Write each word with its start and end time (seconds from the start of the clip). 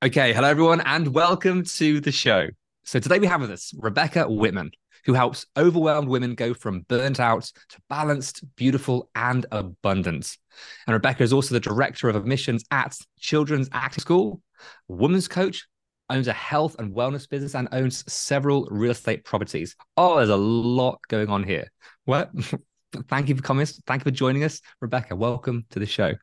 Okay, 0.00 0.32
hello 0.32 0.48
everyone, 0.48 0.80
and 0.82 1.12
welcome 1.12 1.64
to 1.64 2.00
the 2.00 2.12
show. 2.12 2.46
So 2.84 3.00
today 3.00 3.18
we 3.18 3.26
have 3.26 3.40
with 3.40 3.50
us 3.50 3.74
Rebecca 3.76 4.28
Whitman, 4.28 4.70
who 5.04 5.12
helps 5.12 5.44
overwhelmed 5.56 6.06
women 6.06 6.36
go 6.36 6.54
from 6.54 6.82
burnt 6.82 7.18
out 7.18 7.50
to 7.70 7.80
balanced, 7.88 8.44
beautiful, 8.54 9.10
and 9.16 9.44
abundant. 9.50 10.38
And 10.86 10.94
Rebecca 10.94 11.24
is 11.24 11.32
also 11.32 11.52
the 11.52 11.58
director 11.58 12.08
of 12.08 12.14
admissions 12.14 12.62
at 12.70 12.96
Children's 13.18 13.68
Acting 13.72 14.02
School, 14.02 14.40
women's 14.86 15.26
coach, 15.26 15.66
owns 16.08 16.28
a 16.28 16.32
health 16.32 16.76
and 16.78 16.94
wellness 16.94 17.28
business, 17.28 17.56
and 17.56 17.66
owns 17.72 18.04
several 18.06 18.68
real 18.70 18.92
estate 18.92 19.24
properties. 19.24 19.74
Oh, 19.96 20.18
there's 20.18 20.28
a 20.28 20.36
lot 20.36 21.00
going 21.08 21.28
on 21.28 21.42
here. 21.42 21.72
Well, 22.06 22.30
thank 23.08 23.28
you 23.28 23.34
for 23.34 23.42
coming. 23.42 23.66
Thank 23.66 24.02
you 24.02 24.12
for 24.12 24.16
joining 24.16 24.44
us, 24.44 24.60
Rebecca. 24.80 25.16
Welcome 25.16 25.66
to 25.70 25.80
the 25.80 25.86
show. 25.86 26.14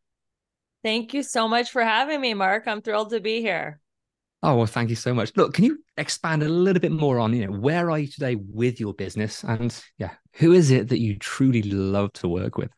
Thank 0.86 1.16
you 1.16 1.24
so 1.24 1.48
much 1.48 1.72
for 1.72 1.84
having 1.84 2.22
me, 2.22 2.36
Mark. 2.36 2.68
I'm 2.68 2.80
thrilled 2.80 3.10
to 3.10 3.20
be 3.20 3.42
here. 3.42 3.80
Oh, 4.44 4.56
well, 4.56 4.68
thank 4.68 4.92
you 4.92 4.96
so 4.96 5.16
much. 5.16 5.32
Look, 5.36 5.56
can 5.56 5.64
you 5.64 5.80
expand 5.98 6.44
a 6.44 6.48
little 6.48 6.80
bit 6.80 6.92
more 6.92 7.18
on, 7.18 7.34
you 7.34 7.48
know, 7.48 7.58
where 7.58 7.90
are 7.90 7.98
you 7.98 8.06
today 8.06 8.36
with 8.36 8.80
your 8.80 8.94
business? 8.94 9.44
And 9.44 9.76
yeah, 9.98 10.12
who 10.34 10.54
is 10.54 10.70
it 10.70 10.90
that 10.90 11.00
you 11.00 11.18
truly 11.18 11.64
love 11.64 12.14
to 12.14 12.28
work 12.28 12.60
with? 12.60 12.70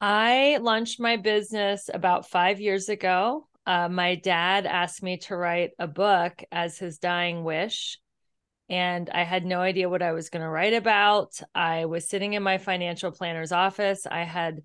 I 0.00 0.56
launched 0.62 0.98
my 0.98 1.18
business 1.18 1.90
about 1.92 2.30
five 2.30 2.62
years 2.62 2.88
ago. 2.88 3.46
Uh, 3.66 3.90
my 3.90 4.14
dad 4.14 4.64
asked 4.64 5.02
me 5.02 5.18
to 5.18 5.36
write 5.36 5.72
a 5.78 5.86
book 5.86 6.42
as 6.50 6.78
his 6.78 6.96
dying 6.96 7.44
wish. 7.44 7.98
And 8.70 9.10
I 9.10 9.24
had 9.24 9.44
no 9.44 9.60
idea 9.60 9.90
what 9.90 10.00
I 10.00 10.12
was 10.12 10.30
going 10.30 10.40
to 10.40 10.48
write 10.48 10.72
about. 10.72 11.38
I 11.54 11.84
was 11.84 12.08
sitting 12.08 12.32
in 12.32 12.42
my 12.42 12.56
financial 12.56 13.12
planner's 13.12 13.52
office. 13.52 14.06
I 14.10 14.22
had 14.22 14.62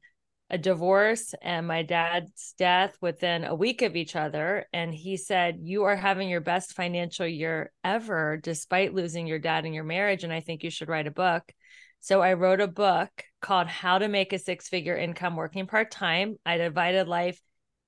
a 0.49 0.57
divorce 0.57 1.35
and 1.41 1.67
my 1.67 1.83
dad's 1.83 2.53
death 2.57 2.97
within 3.01 3.43
a 3.43 3.53
week 3.53 3.81
of 3.81 3.95
each 3.95 4.15
other. 4.15 4.65
And 4.73 4.93
he 4.93 5.15
said, 5.15 5.59
You 5.61 5.83
are 5.83 5.95
having 5.95 6.29
your 6.29 6.41
best 6.41 6.73
financial 6.73 7.27
year 7.27 7.71
ever, 7.83 8.39
despite 8.41 8.93
losing 8.93 9.27
your 9.27 9.39
dad 9.39 9.65
in 9.65 9.73
your 9.73 9.83
marriage. 9.83 10.23
And 10.23 10.33
I 10.33 10.41
think 10.41 10.63
you 10.63 10.71
should 10.71 10.89
write 10.89 11.07
a 11.07 11.11
book. 11.11 11.53
So 11.99 12.21
I 12.21 12.33
wrote 12.33 12.61
a 12.61 12.67
book 12.67 13.09
called 13.41 13.67
How 13.67 13.99
to 13.99 14.07
Make 14.07 14.33
a 14.33 14.39
Six 14.39 14.69
Figure 14.69 14.95
Income 14.95 15.35
Working 15.35 15.67
Part 15.67 15.91
Time. 15.91 16.37
I 16.45 16.57
divided 16.57 17.07
life 17.07 17.39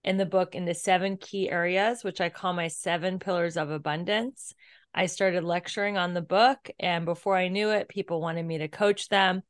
in 0.04 0.18
the 0.18 0.26
book 0.26 0.54
into 0.56 0.74
seven 0.74 1.18
key 1.18 1.50
areas, 1.50 2.04
which 2.04 2.22
I 2.22 2.30
call 2.30 2.54
my 2.54 2.68
seven 2.68 3.20
pillars 3.20 3.58
of 3.58 3.70
abundance. 3.70 4.54
I 4.94 5.06
started 5.06 5.44
lecturing 5.44 5.98
on 5.98 6.14
the 6.14 6.22
book, 6.22 6.70
and 6.80 7.06
before 7.06 7.38
I 7.38 7.48
knew 7.48 7.70
it, 7.70 7.88
people 7.88 8.20
wanted 8.20 8.46
me 8.46 8.58
to 8.58 8.68
coach 8.68 9.08
them. 9.08 9.44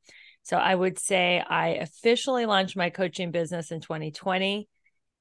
So 0.43 0.57
I 0.57 0.73
would 0.73 0.97
say 0.99 1.39
I 1.47 1.69
officially 1.69 2.45
launched 2.45 2.75
my 2.75 2.89
coaching 2.89 3.31
business 3.31 3.71
in 3.71 3.79
2020, 3.81 4.67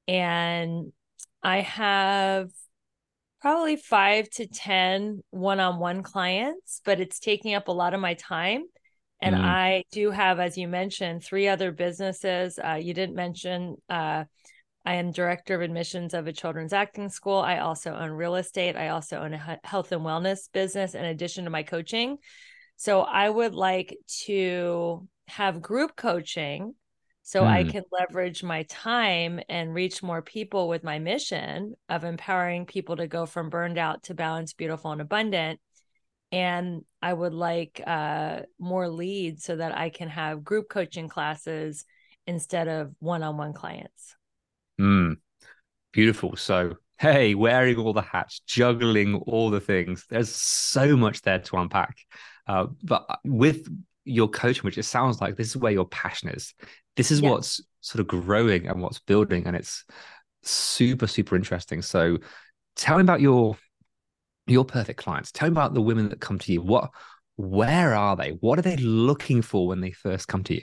and 0.09 0.93
I 1.43 1.61
have 1.61 2.49
probably 3.41 3.77
five 3.77 4.29
to 4.31 4.47
10 4.47 5.23
one 5.31 5.61
on 5.61 5.79
one 5.79 6.03
clients, 6.03 6.81
but 6.85 7.01
it's 7.01 7.19
taking 7.19 7.55
up 7.55 7.69
a 7.69 7.73
lot 7.73 7.95
of 7.95 8.01
my 8.01 8.15
time. 8.15 8.65
And 9.23 9.35
Mm. 9.35 9.45
I 9.45 9.85
do 9.93 10.11
have, 10.11 10.41
as 10.41 10.57
you 10.57 10.69
mentioned, 10.69 11.23
three 11.23 11.49
other 11.49 11.73
businesses. 11.73 12.59
Uh, 12.59 12.75
you 12.81 12.95
didn't 12.95 13.15
mention, 13.15 13.77
uh, 13.89 14.25
I 14.87 14.95
am 14.95 15.13
director 15.13 15.55
of 15.55 15.61
admissions 15.61 16.15
of 16.15 16.27
a 16.27 16.33
children's 16.33 16.73
acting 16.73 17.11
school. 17.11 17.39
I 17.39 17.59
also 17.59 17.95
own 17.95 18.11
real 18.11 18.37
estate. 18.37 18.77
I 18.77 18.89
also 18.89 19.19
own 19.19 19.35
a 19.35 19.59
health 19.63 19.93
and 19.93 20.03
wellness 20.03 20.51
business 20.53 20.95
in 20.95 21.05
addition 21.05 21.45
to 21.45 21.51
my 21.51 21.63
coaching. 21.63 22.17
So 22.81 23.03
I 23.03 23.29
would 23.29 23.55
like 23.55 23.99
to 24.25 25.07
have 25.29 25.61
group 25.61 25.97
coaching 25.97 26.75
so 27.23 27.45
I 27.45 27.65
Mm. 27.65 27.73
can 27.73 27.85
leverage 27.93 28.43
my 28.43 28.63
time 28.63 29.39
and 29.51 29.75
reach 29.75 30.03
more 30.03 30.23
people 30.23 30.67
with 30.67 30.83
my 30.83 30.99
mission 30.99 31.75
of 31.91 32.05
empowering 32.05 32.65
people 32.65 32.97
to 32.97 33.07
go 33.07 33.27
from 33.27 33.51
burned 33.51 33.77
out 33.77 34.05
to 34.05 34.15
balanced, 34.15 34.57
beautiful, 34.57 34.93
and 34.93 35.03
abundant. 35.03 35.61
And 36.33 36.87
I 37.03 37.13
would 37.13 37.35
like 37.35 37.83
uh, 37.87 38.45
more 38.59 38.89
leads 38.89 39.45
so 39.45 39.57
that 39.57 39.77
I 39.77 39.91
can 39.91 40.09
have 40.09 40.43
group 40.43 40.71
coaching 40.71 41.09
classes 41.09 41.85
instead 42.27 42.67
of 42.67 42.95
one 42.99 43.23
on 43.23 43.37
one 43.37 43.53
clients. 43.53 44.17
Mm, 44.81 45.19
beautiful. 45.93 46.37
So, 46.37 46.77
hey, 46.99 47.35
wearing 47.35 47.77
all 47.77 47.93
the 47.93 48.01
hats, 48.01 48.41
juggling 48.47 49.17
all 49.27 49.51
the 49.51 49.61
things. 49.61 50.07
There's 50.09 50.35
so 50.35 50.97
much 50.97 51.21
there 51.21 51.41
to 51.41 51.59
unpack. 51.59 51.99
Uh, 52.47 52.67
but 52.83 53.07
with 53.25 53.69
your 54.05 54.29
coaching, 54.29 54.63
which 54.63 54.79
it 54.79 54.85
sounds 54.85 55.21
like 55.21 55.37
this 55.37 55.49
is 55.49 55.57
where 55.57 55.73
your 55.73 55.87
passion 55.87 56.31
is. 56.31 56.55
This 56.97 57.11
is 57.11 57.21
Yeah. 57.21 57.29
what's 57.29 57.61
sort 57.81 58.01
of 58.01 58.09
growing 58.09 58.67
and 58.67 58.83
what's 58.83 58.99
building, 58.99 59.47
and 59.47 59.57
it's 59.57 59.85
super, 60.43 61.07
super 61.07 61.37
interesting. 61.37 61.83
So, 61.83 62.19
tell 62.77 62.97
me 62.97 63.03
about 63.03 63.21
your 63.21 63.57
your 64.47 64.65
perfect 64.65 64.99
clients. 64.99 65.33
Tell 65.33 65.49
me 65.49 65.53
about 65.53 65.75
the 65.75 65.83
women 65.83 66.09
that 66.09 66.21
come 66.21 66.39
to 66.41 66.53
you. 66.53 66.61
What, 66.61 66.91
where 67.37 67.95
are 67.95 68.17
they? 68.17 68.31
What 68.41 68.59
are 68.59 68.63
they 68.63 68.77
looking 68.77 69.43
for 69.43 69.69
when 69.69 69.81
they 69.81 69.93
first 69.93 70.29
come 70.29 70.43
to 70.45 70.55
you? 70.55 70.63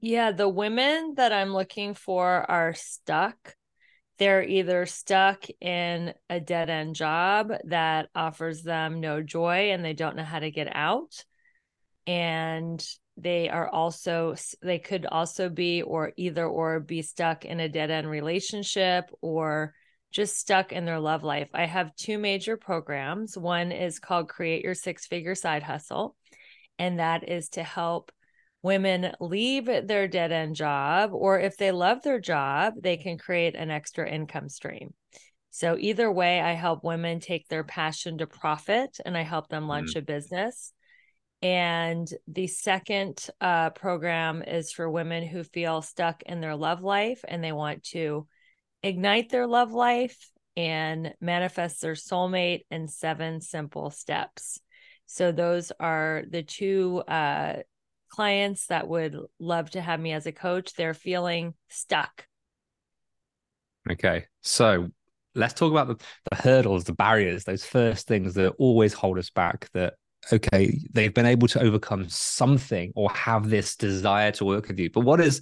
Yeah, 0.00 0.32
the 0.32 0.48
women 0.48 1.14
that 1.16 1.32
I'm 1.32 1.52
looking 1.52 1.94
for 1.94 2.50
are 2.50 2.74
stuck. 2.74 3.54
They're 4.20 4.44
either 4.44 4.84
stuck 4.84 5.46
in 5.62 6.12
a 6.28 6.38
dead 6.40 6.68
end 6.68 6.94
job 6.94 7.52
that 7.64 8.10
offers 8.14 8.62
them 8.62 9.00
no 9.00 9.22
joy 9.22 9.72
and 9.72 9.82
they 9.82 9.94
don't 9.94 10.14
know 10.14 10.24
how 10.24 10.40
to 10.40 10.50
get 10.50 10.68
out. 10.70 11.24
And 12.06 12.86
they 13.16 13.48
are 13.48 13.66
also, 13.66 14.34
they 14.60 14.78
could 14.78 15.06
also 15.06 15.48
be, 15.48 15.80
or 15.80 16.12
either 16.18 16.46
or 16.46 16.80
be 16.80 17.00
stuck 17.00 17.46
in 17.46 17.60
a 17.60 17.68
dead 17.70 17.90
end 17.90 18.10
relationship 18.10 19.10
or 19.22 19.74
just 20.12 20.36
stuck 20.36 20.70
in 20.70 20.84
their 20.84 21.00
love 21.00 21.24
life. 21.24 21.48
I 21.54 21.64
have 21.64 21.96
two 21.96 22.18
major 22.18 22.58
programs. 22.58 23.38
One 23.38 23.72
is 23.72 23.98
called 23.98 24.28
Create 24.28 24.62
Your 24.62 24.74
Six 24.74 25.06
Figure 25.06 25.34
Side 25.34 25.62
Hustle, 25.62 26.14
and 26.78 26.98
that 26.98 27.26
is 27.26 27.48
to 27.50 27.62
help 27.62 28.12
women 28.62 29.12
leave 29.20 29.66
their 29.66 30.08
dead 30.08 30.32
end 30.32 30.56
job, 30.56 31.10
or 31.12 31.40
if 31.40 31.56
they 31.56 31.72
love 31.72 32.02
their 32.02 32.20
job, 32.20 32.74
they 32.80 32.96
can 32.96 33.18
create 33.18 33.54
an 33.54 33.70
extra 33.70 34.08
income 34.08 34.48
stream. 34.48 34.94
So, 35.50 35.76
either 35.78 36.10
way, 36.10 36.40
I 36.40 36.52
help 36.52 36.84
women 36.84 37.18
take 37.18 37.48
their 37.48 37.64
passion 37.64 38.18
to 38.18 38.26
profit 38.26 38.98
and 39.04 39.16
I 39.16 39.22
help 39.22 39.48
them 39.48 39.66
launch 39.66 39.96
a 39.96 40.02
business. 40.02 40.72
And 41.42 42.08
the 42.28 42.46
second 42.46 43.26
uh, 43.40 43.70
program 43.70 44.42
is 44.42 44.72
for 44.72 44.88
women 44.88 45.26
who 45.26 45.42
feel 45.42 45.82
stuck 45.82 46.22
in 46.22 46.40
their 46.40 46.54
love 46.54 46.82
life 46.82 47.24
and 47.26 47.42
they 47.42 47.52
want 47.52 47.82
to 47.84 48.28
ignite 48.82 49.30
their 49.30 49.46
love 49.46 49.72
life 49.72 50.30
and 50.56 51.14
manifest 51.20 51.80
their 51.80 51.94
soulmate 51.94 52.66
in 52.70 52.86
seven 52.86 53.40
simple 53.40 53.90
steps. 53.90 54.60
So, 55.06 55.32
those 55.32 55.72
are 55.80 56.22
the 56.30 56.44
two 56.44 57.02
uh, 57.08 57.62
clients 58.10 58.66
that 58.66 58.88
would 58.88 59.16
love 59.38 59.70
to 59.70 59.80
have 59.80 60.00
me 60.00 60.12
as 60.12 60.26
a 60.26 60.32
coach. 60.32 60.74
They're 60.74 60.94
feeling 60.94 61.54
stuck. 61.68 62.26
Okay. 63.90 64.26
So 64.42 64.88
let's 65.34 65.54
talk 65.54 65.70
about 65.70 65.88
the, 65.88 65.96
the 66.30 66.36
hurdles, 66.36 66.84
the 66.84 66.92
barriers, 66.92 67.44
those 67.44 67.64
first 67.64 68.06
things 68.06 68.34
that 68.34 68.50
always 68.58 68.92
hold 68.92 69.18
us 69.18 69.30
back 69.30 69.68
that 69.72 69.94
okay, 70.32 70.78
they've 70.92 71.14
been 71.14 71.26
able 71.26 71.48
to 71.48 71.62
overcome 71.62 72.08
something 72.08 72.92
or 72.94 73.10
have 73.10 73.48
this 73.48 73.76
desire 73.76 74.30
to 74.32 74.44
work 74.44 74.68
with 74.68 74.78
you. 74.78 74.90
But 74.90 75.00
what 75.00 75.20
is 75.20 75.40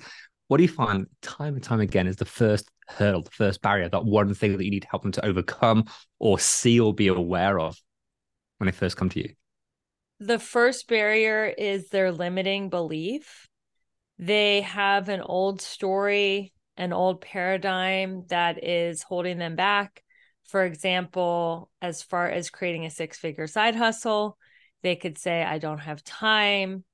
what 0.48 0.56
do 0.56 0.62
you 0.62 0.68
find 0.68 1.06
time 1.20 1.54
and 1.54 1.62
time 1.62 1.80
again 1.80 2.06
is 2.06 2.16
the 2.16 2.24
first 2.24 2.70
hurdle, 2.88 3.22
the 3.22 3.30
first 3.30 3.60
barrier, 3.60 3.88
that 3.88 4.04
one 4.04 4.32
thing 4.32 4.56
that 4.56 4.64
you 4.64 4.70
need 4.70 4.82
to 4.82 4.88
help 4.88 5.02
them 5.02 5.12
to 5.12 5.24
overcome 5.24 5.84
or 6.18 6.38
see 6.38 6.80
or 6.80 6.94
be 6.94 7.08
aware 7.08 7.58
of 7.58 7.76
when 8.56 8.66
they 8.66 8.72
first 8.72 8.96
come 8.96 9.10
to 9.10 9.20
you? 9.20 9.34
The 10.20 10.38
first 10.38 10.88
barrier 10.88 11.46
is 11.46 11.90
their 11.90 12.10
limiting 12.10 12.70
belief. 12.70 13.48
They 14.18 14.62
have 14.62 15.08
an 15.08 15.20
old 15.20 15.60
story, 15.60 16.52
an 16.76 16.92
old 16.92 17.20
paradigm 17.20 18.24
that 18.28 18.64
is 18.64 19.02
holding 19.02 19.38
them 19.38 19.54
back. 19.54 20.02
For 20.48 20.64
example, 20.64 21.70
as 21.80 22.02
far 22.02 22.28
as 22.28 22.50
creating 22.50 22.84
a 22.84 22.90
six 22.90 23.16
figure 23.18 23.46
side 23.46 23.76
hustle, 23.76 24.36
they 24.82 24.96
could 24.96 25.18
say, 25.18 25.44
I 25.44 25.58
don't 25.58 25.78
have 25.78 26.02
time. 26.02 26.84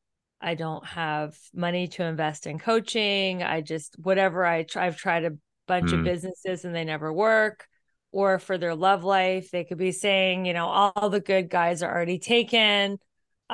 I 0.41 0.55
don't 0.55 0.85
have 0.85 1.35
money 1.55 1.89
to 1.89 2.05
invest 2.05 2.47
in 2.47 2.59
coaching. 2.59 3.43
I 3.43 3.63
just, 3.63 3.97
whatever 3.99 4.45
I 4.45 4.65
try, 4.65 4.87
I've 4.87 4.97
tried 4.97 5.25
a 5.25 5.39
bunch 5.67 5.93
mm. 5.93 5.99
of 5.99 6.05
businesses 6.05 6.67
and 6.67 6.75
they 6.75 6.85
never 6.85 7.11
work. 7.11 7.67
Or 8.13 8.39
for 8.39 8.59
their 8.59 8.75
love 8.75 9.03
life, 9.03 9.51
they 9.51 9.65
could 9.65 9.79
be 9.79 9.93
saying, 9.93 10.45
you 10.45 10.53
know, 10.53 10.67
all 10.67 11.09
the 11.09 11.21
good 11.21 11.49
guys 11.49 11.83
are 11.83 11.93
already 11.93 12.19
taken. 12.19 12.99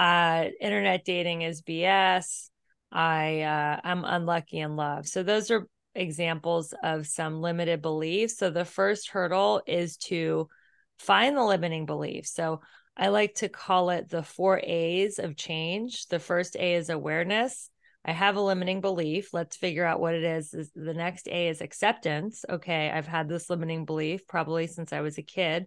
Uh, 0.00 0.48
internet 0.62 1.04
dating 1.04 1.42
is 1.42 1.60
BS. 1.60 2.48
I 2.90 3.42
uh, 3.42 3.80
I'm 3.84 4.02
unlucky 4.06 4.60
in 4.60 4.74
love. 4.74 5.06
So 5.06 5.22
those 5.22 5.50
are 5.50 5.68
examples 5.94 6.72
of 6.82 7.06
some 7.06 7.42
limited 7.42 7.82
beliefs. 7.82 8.38
So 8.38 8.48
the 8.48 8.64
first 8.64 9.10
hurdle 9.10 9.60
is 9.66 9.98
to 10.08 10.48
find 10.98 11.36
the 11.36 11.44
limiting 11.44 11.84
belief. 11.84 12.26
So 12.26 12.62
I 12.96 13.08
like 13.08 13.34
to 13.36 13.50
call 13.50 13.90
it 13.90 14.08
the 14.08 14.22
four 14.22 14.58
A's 14.64 15.18
of 15.18 15.36
change. 15.36 16.06
The 16.06 16.18
first 16.18 16.56
A 16.56 16.76
is 16.76 16.88
awareness. 16.88 17.68
I 18.02 18.12
have 18.12 18.36
a 18.36 18.40
limiting 18.40 18.80
belief. 18.80 19.34
Let's 19.34 19.58
figure 19.58 19.84
out 19.84 20.00
what 20.00 20.14
it 20.14 20.24
is. 20.24 20.50
The 20.74 20.94
next 20.94 21.28
A 21.28 21.48
is 21.48 21.60
acceptance. 21.60 22.46
Okay, 22.48 22.90
I've 22.90 23.06
had 23.06 23.28
this 23.28 23.50
limiting 23.50 23.84
belief 23.84 24.26
probably 24.26 24.66
since 24.66 24.94
I 24.94 25.02
was 25.02 25.18
a 25.18 25.22
kid. 25.22 25.66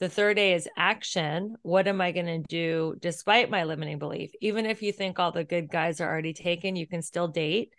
The 0.00 0.08
third 0.08 0.38
A 0.38 0.52
is 0.54 0.68
action. 0.76 1.56
What 1.62 1.88
am 1.88 2.00
I 2.00 2.12
going 2.12 2.26
to 2.26 2.46
do 2.48 2.94
despite 3.00 3.50
my 3.50 3.64
limiting 3.64 3.98
belief? 3.98 4.30
Even 4.40 4.64
if 4.64 4.82
you 4.82 4.92
think 4.92 5.18
all 5.18 5.32
the 5.32 5.44
good 5.44 5.68
guys 5.68 6.00
are 6.00 6.08
already 6.08 6.34
taken, 6.34 6.76
you 6.76 6.86
can 6.86 7.02
still 7.02 7.28
date. 7.28 7.72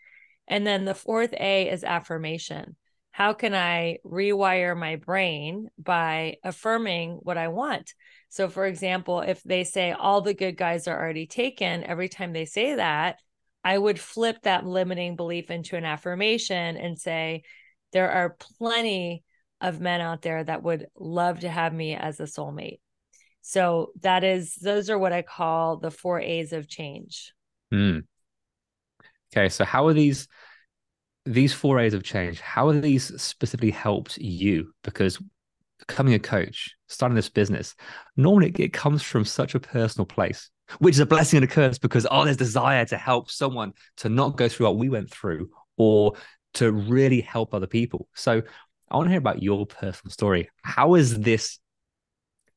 And 0.48 0.68
then 0.68 0.84
the 0.84 0.96
fourth 0.96 1.34
A 1.34 1.70
is 1.70 1.84
affirmation. 1.84 2.76
How 3.12 3.34
can 3.34 3.54
I 3.54 3.98
rewire 4.06 4.78
my 4.78 4.98
brain 4.98 5.70
by 5.78 6.38
affirming 6.44 7.20
what 7.22 7.38
I 7.38 7.48
want? 7.48 7.94
So, 8.30 8.50
for 8.50 8.66
example, 8.66 9.22
if 9.22 9.42
they 9.44 9.64
say 9.64 9.92
all 9.92 10.22
the 10.22 10.34
good 10.34 10.58
guys 10.58 10.88
are 10.88 11.00
already 11.00 11.26
taken, 11.26 11.84
every 11.84 12.10
time 12.10 12.34
they 12.34 12.46
say 12.46 12.76
that, 12.76 13.18
I 13.64 13.78
would 13.78 14.00
flip 14.00 14.44
that 14.44 14.66
limiting 14.66 15.16
belief 15.16 15.52
into 15.52 15.76
an 15.76 15.86
affirmation 15.86 16.78
and 16.78 17.00
say, 17.00 17.44
there 17.92 18.12
are 18.12 18.38
plenty 18.58 19.24
of 19.62 19.80
men 19.80 20.02
out 20.02 20.22
there 20.22 20.44
that 20.44 20.64
would 20.64 20.88
love 20.98 21.42
to 21.42 21.50
have 21.50 21.74
me 21.74 21.96
as 21.96 22.20
a 22.20 22.24
soulmate. 22.24 22.80
So 23.42 23.92
that 24.02 24.24
is 24.24 24.56
those 24.56 24.90
are 24.90 25.00
what 25.00 25.14
I 25.14 25.22
call 25.22 25.78
the 25.78 25.92
four 25.92 26.20
A's 26.20 26.54
of 26.54 26.68
change. 26.68 27.34
Mm. 27.74 28.04
Okay, 29.32 29.50
so 29.50 29.64
how 29.64 29.88
are 29.88 29.94
these 29.94 30.28
these 31.26 31.54
four 31.54 31.80
A's 31.80 31.94
of 31.94 32.04
change? 32.04 32.40
How 32.40 32.68
are 32.70 32.80
these 32.80 33.22
specifically 33.22 33.72
helped 33.72 34.18
you? 34.18 34.74
Because 34.84 35.22
becoming 35.80 36.14
a 36.14 36.20
coach, 36.20 36.76
starting 36.88 37.16
this 37.16 37.30
business, 37.30 37.76
normally 38.18 38.52
it 38.58 38.74
comes 38.74 39.02
from 39.02 39.26
such 39.26 39.56
a 39.56 39.60
personal 39.60 40.06
place, 40.06 40.50
which 40.80 40.96
is 40.96 41.00
a 41.00 41.06
blessing 41.06 41.38
and 41.38 41.44
a 41.44 41.48
curse 41.48 41.78
because 41.78 42.06
oh, 42.10 42.26
there's 42.26 42.38
desire 42.38 42.86
to 42.86 42.98
help 42.98 43.32
someone 43.32 43.74
to 43.98 44.10
not 44.10 44.38
go 44.38 44.50
through 44.50 44.68
what 44.68 44.78
we 44.78 44.90
went 44.90 45.10
through 45.10 45.50
or 45.78 46.14
to 46.56 46.72
really 46.72 47.22
help 47.22 47.54
other 47.54 47.68
people. 47.68 48.08
So 48.16 48.42
I 48.90 48.98
want 48.98 49.08
to 49.08 49.12
hear 49.12 49.20
about 49.20 49.44
your 49.44 49.66
personal 49.66 50.12
story. 50.12 50.50
How 50.64 50.96
is 50.96 51.20
this? 51.20 51.60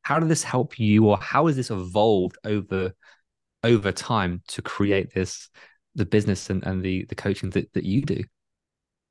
How 0.03 0.19
did 0.19 0.29
this 0.29 0.43
help 0.43 0.79
you, 0.79 1.07
or 1.07 1.19
how 1.19 1.47
has 1.47 1.57
this 1.57 1.71
evolved 1.71 2.37
over 2.45 2.93
over 3.63 3.93
time 3.93 4.43
to 4.49 4.63
create 4.63 5.15
this 5.15 5.49
the 5.95 6.07
business 6.07 6.51
and, 6.51 6.65
and 6.65 6.83
the 6.83 7.05
the 7.05 7.15
coaching 7.15 7.51
that, 7.51 7.73
that 7.75 7.85
you 7.85 8.03
do? 8.03 8.23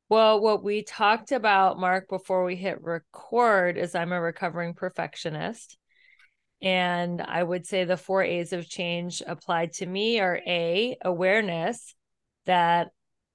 Well, 0.09 0.41
what 0.41 0.61
we 0.61 0.83
talked 0.83 1.31
about, 1.31 1.79
Mark, 1.79 2.09
before 2.09 2.43
we 2.43 2.57
hit 2.57 2.83
record 2.83 3.77
is 3.77 3.95
I'm 3.95 4.11
a 4.11 4.19
recovering 4.19 4.73
perfectionist. 4.73 5.77
And 6.61 7.21
I 7.21 7.41
would 7.41 7.65
say 7.65 7.85
the 7.85 7.97
four 7.97 8.21
A's 8.21 8.51
of 8.53 8.69
change 8.69 9.23
applied 9.25 9.73
to 9.75 9.85
me 9.85 10.19
are 10.19 10.39
A, 10.45 10.97
awareness 11.01 11.95
that 12.45 12.89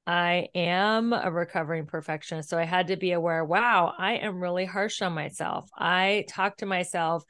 I 0.07 0.49
am 0.55 1.13
a 1.13 1.31
recovering 1.31 1.87
perfectionist. 1.87 2.49
So 2.49 2.59
I 2.59 2.65
had 2.65 2.89
to 2.89 2.97
be 2.97 3.13
aware 3.13 3.45
wow, 3.45 3.93
I 3.99 4.15
am 4.15 4.41
really 4.41 4.65
harsh 4.65 5.03
on 5.03 5.13
myself. 5.13 5.69
I 5.77 6.25
talk 6.29 6.59
to 6.59 6.67
myself 6.67 7.25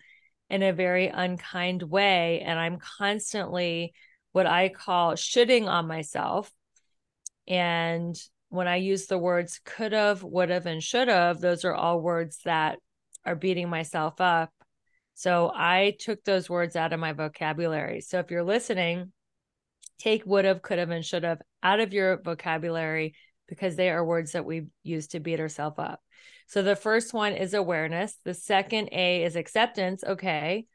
in 0.50 0.62
a 0.62 0.72
very 0.72 1.08
unkind 1.08 1.82
way. 1.82 2.42
And 2.44 2.58
I'm 2.58 2.78
constantly 2.78 3.94
what 4.32 4.46
I 4.46 4.68
call 4.68 5.14
shitting 5.14 5.66
on 5.66 5.86
myself. 5.86 6.52
And 7.48 8.14
when 8.48 8.68
I 8.68 8.76
use 8.76 9.06
the 9.06 9.18
words 9.18 9.60
could 9.64 9.92
have, 9.92 10.22
would 10.22 10.50
have, 10.50 10.66
and 10.66 10.82
should 10.82 11.08
have, 11.08 11.40
those 11.40 11.64
are 11.64 11.74
all 11.74 12.00
words 12.00 12.40
that 12.44 12.78
are 13.24 13.34
beating 13.34 13.68
myself 13.68 14.20
up. 14.20 14.50
So 15.14 15.50
I 15.54 15.96
took 15.98 16.22
those 16.24 16.50
words 16.50 16.76
out 16.76 16.92
of 16.92 17.00
my 17.00 17.12
vocabulary. 17.12 18.02
So 18.02 18.18
if 18.18 18.30
you're 18.30 18.44
listening, 18.44 19.12
take 19.98 20.24
would 20.26 20.44
have, 20.44 20.62
could 20.62 20.78
have, 20.78 20.90
and 20.90 21.04
should 21.04 21.24
have 21.24 21.40
out 21.62 21.80
of 21.80 21.92
your 21.92 22.20
vocabulary 22.22 23.14
because 23.48 23.76
they 23.76 23.90
are 23.90 24.04
words 24.04 24.32
that 24.32 24.44
we 24.44 24.66
use 24.82 25.08
to 25.08 25.20
beat 25.20 25.40
ourselves 25.40 25.78
up. 25.78 26.00
So 26.48 26.62
the 26.62 26.76
first 26.76 27.12
one 27.12 27.32
is 27.32 27.54
awareness. 27.54 28.16
The 28.24 28.34
second 28.34 28.88
A 28.92 29.24
is 29.24 29.36
acceptance. 29.36 30.04
Okay. 30.04 30.66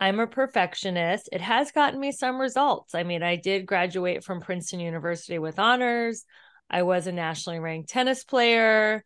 I'm 0.00 0.20
a 0.20 0.26
perfectionist. 0.28 1.28
It 1.32 1.40
has 1.40 1.72
gotten 1.72 1.98
me 1.98 2.12
some 2.12 2.40
results. 2.40 2.94
I 2.94 3.02
mean, 3.02 3.22
I 3.22 3.34
did 3.36 3.66
graduate 3.66 4.22
from 4.22 4.40
Princeton 4.40 4.78
University 4.78 5.38
with 5.40 5.58
honors. 5.58 6.24
I 6.70 6.82
was 6.82 7.06
a 7.06 7.12
nationally 7.12 7.58
ranked 7.58 7.88
tennis 7.88 8.22
player 8.22 9.04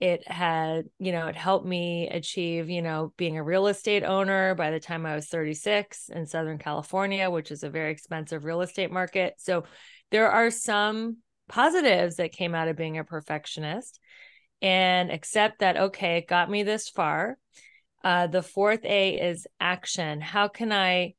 it 0.00 0.26
had 0.26 0.86
you 0.98 1.12
know 1.12 1.28
it 1.28 1.36
helped 1.36 1.66
me 1.66 2.08
achieve 2.08 2.70
you 2.70 2.80
know 2.80 3.12
being 3.18 3.36
a 3.36 3.42
real 3.42 3.66
estate 3.66 4.02
owner 4.02 4.54
by 4.54 4.70
the 4.70 4.80
time 4.80 5.04
i 5.04 5.14
was 5.14 5.28
36 5.28 6.08
in 6.08 6.26
southern 6.26 6.56
california 6.58 7.30
which 7.30 7.50
is 7.50 7.62
a 7.62 7.70
very 7.70 7.92
expensive 7.92 8.44
real 8.44 8.62
estate 8.62 8.90
market. 8.90 9.34
So 9.38 9.64
there 10.10 10.30
are 10.30 10.50
some 10.50 11.18
positives 11.48 12.16
that 12.16 12.32
came 12.32 12.54
out 12.54 12.68
of 12.68 12.76
being 12.76 12.98
a 12.98 13.04
perfectionist 13.04 14.00
and 14.62 15.10
accept 15.10 15.60
that 15.60 15.76
okay 15.76 16.18
it 16.18 16.28
got 16.28 16.50
me 16.50 16.62
this 16.62 16.88
far. 16.88 17.38
Uh, 18.02 18.26
the 18.26 18.42
fourth 18.42 18.84
a 18.84 19.20
is 19.20 19.46
action. 19.60 20.20
How 20.20 20.48
can 20.48 20.72
i 20.72 21.14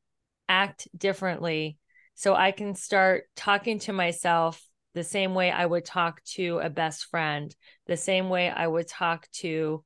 act 0.50 0.88
differently 0.97 1.77
so 2.13 2.35
i 2.35 2.51
can 2.51 2.75
start 2.75 3.23
talking 3.38 3.79
to 3.79 3.93
myself 3.93 4.61
the 4.93 5.03
same 5.03 5.33
way 5.33 5.51
I 5.51 5.65
would 5.65 5.86
talk 5.86 6.24
to 6.36 6.60
a 6.60 6.69
best 6.69 7.05
friend, 7.05 7.55
the 7.88 7.98
same 7.98 8.29
way 8.29 8.50
I 8.50 8.67
would 8.67 8.88
talk 8.88 9.29
to 9.39 9.83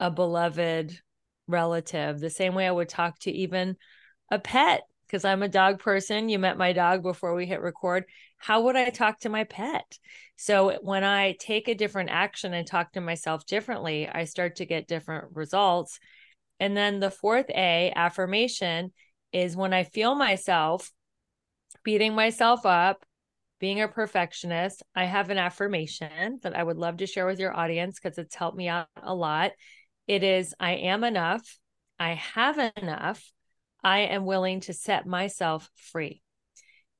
a 0.00 0.10
beloved 0.10 0.98
relative, 1.46 2.20
the 2.20 2.30
same 2.30 2.54
way 2.54 2.66
I 2.66 2.72
would 2.72 2.88
talk 2.88 3.18
to 3.20 3.30
even 3.30 3.76
a 4.30 4.38
pet, 4.38 4.82
because 5.06 5.24
I'm 5.24 5.42
a 5.42 5.48
dog 5.48 5.78
person. 5.78 6.28
You 6.28 6.38
met 6.38 6.58
my 6.58 6.72
dog 6.72 7.02
before 7.02 7.34
we 7.34 7.46
hit 7.46 7.60
record. 7.60 8.04
How 8.38 8.62
would 8.62 8.76
I 8.76 8.90
talk 8.90 9.20
to 9.20 9.28
my 9.28 9.44
pet? 9.44 9.98
So 10.36 10.78
when 10.82 11.04
I 11.04 11.36
take 11.38 11.68
a 11.68 11.74
different 11.74 12.10
action 12.10 12.52
and 12.52 12.66
talk 12.66 12.92
to 12.92 13.00
myself 13.00 13.46
differently, 13.46 14.08
I 14.08 14.24
start 14.24 14.56
to 14.56 14.66
get 14.66 14.88
different 14.88 15.36
results. 15.36 16.00
And 16.58 16.76
then 16.76 16.98
the 16.98 17.10
fourth 17.10 17.48
A, 17.50 17.92
affirmation, 17.94 18.92
is 19.32 19.56
when 19.56 19.72
I 19.72 19.84
feel 19.84 20.16
myself 20.16 20.90
beating 21.84 22.14
myself 22.14 22.66
up 22.66 23.05
being 23.58 23.80
a 23.80 23.88
perfectionist, 23.88 24.82
I 24.94 25.04
have 25.04 25.30
an 25.30 25.38
affirmation 25.38 26.38
that 26.42 26.56
I 26.56 26.62
would 26.62 26.76
love 26.76 26.98
to 26.98 27.06
share 27.06 27.26
with 27.26 27.40
your 27.40 27.56
audience 27.56 27.98
because 27.98 28.18
it's 28.18 28.34
helped 28.34 28.56
me 28.56 28.68
out 28.68 28.88
a 29.02 29.14
lot. 29.14 29.52
It 30.06 30.22
is 30.22 30.54
I 30.60 30.72
am 30.72 31.04
enough. 31.04 31.58
I 31.98 32.14
have 32.14 32.72
enough. 32.76 33.32
I 33.82 34.00
am 34.00 34.26
willing 34.26 34.60
to 34.60 34.72
set 34.72 35.06
myself 35.06 35.70
free. 35.74 36.22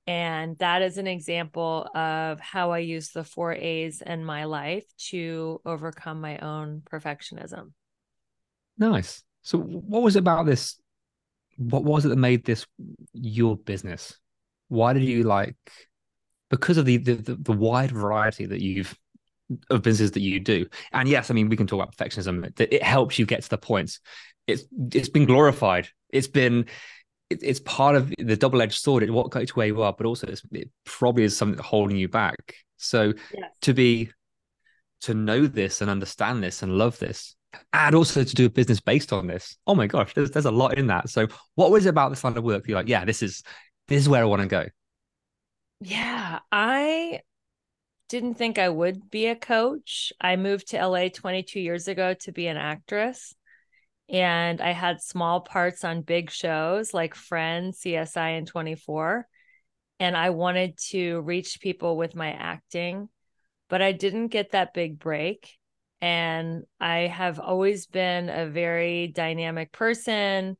And 0.06 0.56
that 0.58 0.82
is 0.82 0.98
an 0.98 1.08
example 1.08 1.88
of 1.94 2.38
how 2.38 2.70
I 2.70 2.78
use 2.78 3.10
the 3.10 3.24
four 3.24 3.52
A's 3.52 4.02
in 4.02 4.24
my 4.24 4.44
life 4.44 4.84
to 5.08 5.60
overcome 5.64 6.20
my 6.20 6.38
own 6.38 6.82
perfectionism. 6.90 7.72
Nice. 8.78 9.24
So, 9.42 9.58
what 9.58 10.02
was 10.02 10.16
about 10.16 10.46
this? 10.46 10.80
What 11.56 11.84
was 11.84 12.04
it 12.04 12.10
that 12.10 12.16
made 12.16 12.44
this 12.44 12.66
your 13.12 13.56
business? 13.56 14.16
Why 14.68 14.92
did 14.92 15.02
you 15.02 15.24
like 15.24 15.56
because 16.50 16.76
of 16.78 16.84
the, 16.84 16.96
the 16.98 17.14
the, 17.14 17.52
wide 17.52 17.90
variety 17.90 18.46
that 18.46 18.60
you've 18.60 18.96
of 19.70 19.82
businesses 19.82 20.12
that 20.12 20.20
you 20.20 20.40
do. 20.40 20.66
And 20.92 21.08
yes, 21.08 21.30
I 21.30 21.34
mean 21.34 21.48
we 21.48 21.56
can 21.56 21.66
talk 21.66 21.82
about 21.82 21.96
perfectionism. 21.96 22.44
It, 22.44 22.72
it 22.72 22.82
helps 22.82 23.18
you 23.18 23.26
get 23.26 23.42
to 23.42 23.48
the 23.48 23.58
points. 23.58 24.00
It's 24.46 24.64
it's 24.92 25.08
been 25.08 25.26
glorified. 25.26 25.88
It's 26.10 26.28
been 26.28 26.66
it, 27.30 27.40
it's 27.42 27.60
part 27.60 27.96
of 27.96 28.12
the 28.18 28.36
double 28.36 28.62
edged 28.62 28.78
sword. 28.78 29.02
It 29.02 29.10
what 29.10 29.30
got 29.30 29.48
you 29.48 29.54
where 29.54 29.66
you 29.66 29.82
are, 29.82 29.92
but 29.92 30.06
also 30.06 30.28
it 30.52 30.70
probably 30.84 31.24
is 31.24 31.36
something 31.36 31.62
holding 31.62 31.96
you 31.96 32.08
back. 32.08 32.36
So 32.76 33.14
Yes. 33.34 33.50
to 33.62 33.74
be 33.74 34.10
to 35.02 35.14
know 35.14 35.46
this 35.46 35.80
and 35.80 35.90
understand 35.90 36.42
this 36.42 36.62
and 36.62 36.72
love 36.78 36.98
this 36.98 37.36
and 37.72 37.94
also 37.94 38.24
to 38.24 38.34
do 38.34 38.46
a 38.46 38.50
business 38.50 38.80
based 38.80 39.12
on 39.12 39.26
this 39.26 39.56
oh 39.66 39.74
my 39.74 39.86
gosh 39.86 40.12
there's, 40.14 40.30
there's 40.30 40.46
a 40.46 40.50
lot 40.50 40.76
in 40.76 40.86
that 40.88 41.08
so 41.08 41.26
what 41.54 41.70
was 41.70 41.86
it 41.86 41.90
about 41.90 42.10
this 42.10 42.22
line 42.24 42.36
of 42.36 42.44
work 42.44 42.66
you're 42.66 42.76
like 42.76 42.88
yeah 42.88 43.04
this 43.04 43.22
is 43.22 43.42
this 43.88 44.00
is 44.00 44.08
where 44.08 44.22
i 44.22 44.24
want 44.24 44.42
to 44.42 44.48
go 44.48 44.64
Yeah, 45.80 46.40
I 46.50 47.20
didn't 48.08 48.34
think 48.34 48.58
I 48.58 48.68
would 48.68 49.10
be 49.10 49.26
a 49.26 49.36
coach. 49.36 50.12
I 50.20 50.36
moved 50.36 50.68
to 50.68 50.78
LA 50.78 51.10
22 51.10 51.60
years 51.60 51.88
ago 51.88 52.14
to 52.20 52.32
be 52.32 52.46
an 52.46 52.56
actress, 52.56 53.34
and 54.08 54.60
I 54.60 54.72
had 54.72 55.02
small 55.02 55.40
parts 55.40 55.84
on 55.84 56.02
big 56.02 56.30
shows 56.30 56.94
like 56.94 57.14
Friends, 57.14 57.80
CSI, 57.80 58.30
and 58.30 58.46
24. 58.46 59.26
And 60.00 60.16
I 60.16 60.30
wanted 60.30 60.78
to 60.90 61.20
reach 61.22 61.60
people 61.60 61.96
with 61.96 62.14
my 62.14 62.32
acting, 62.32 63.08
but 63.68 63.82
I 63.82 63.92
didn't 63.92 64.28
get 64.28 64.52
that 64.52 64.74
big 64.74 64.98
break. 64.98 65.56
And 66.02 66.64
I 66.80 67.00
have 67.08 67.40
always 67.40 67.86
been 67.86 68.28
a 68.28 68.46
very 68.46 69.08
dynamic 69.08 69.72
person 69.72 70.58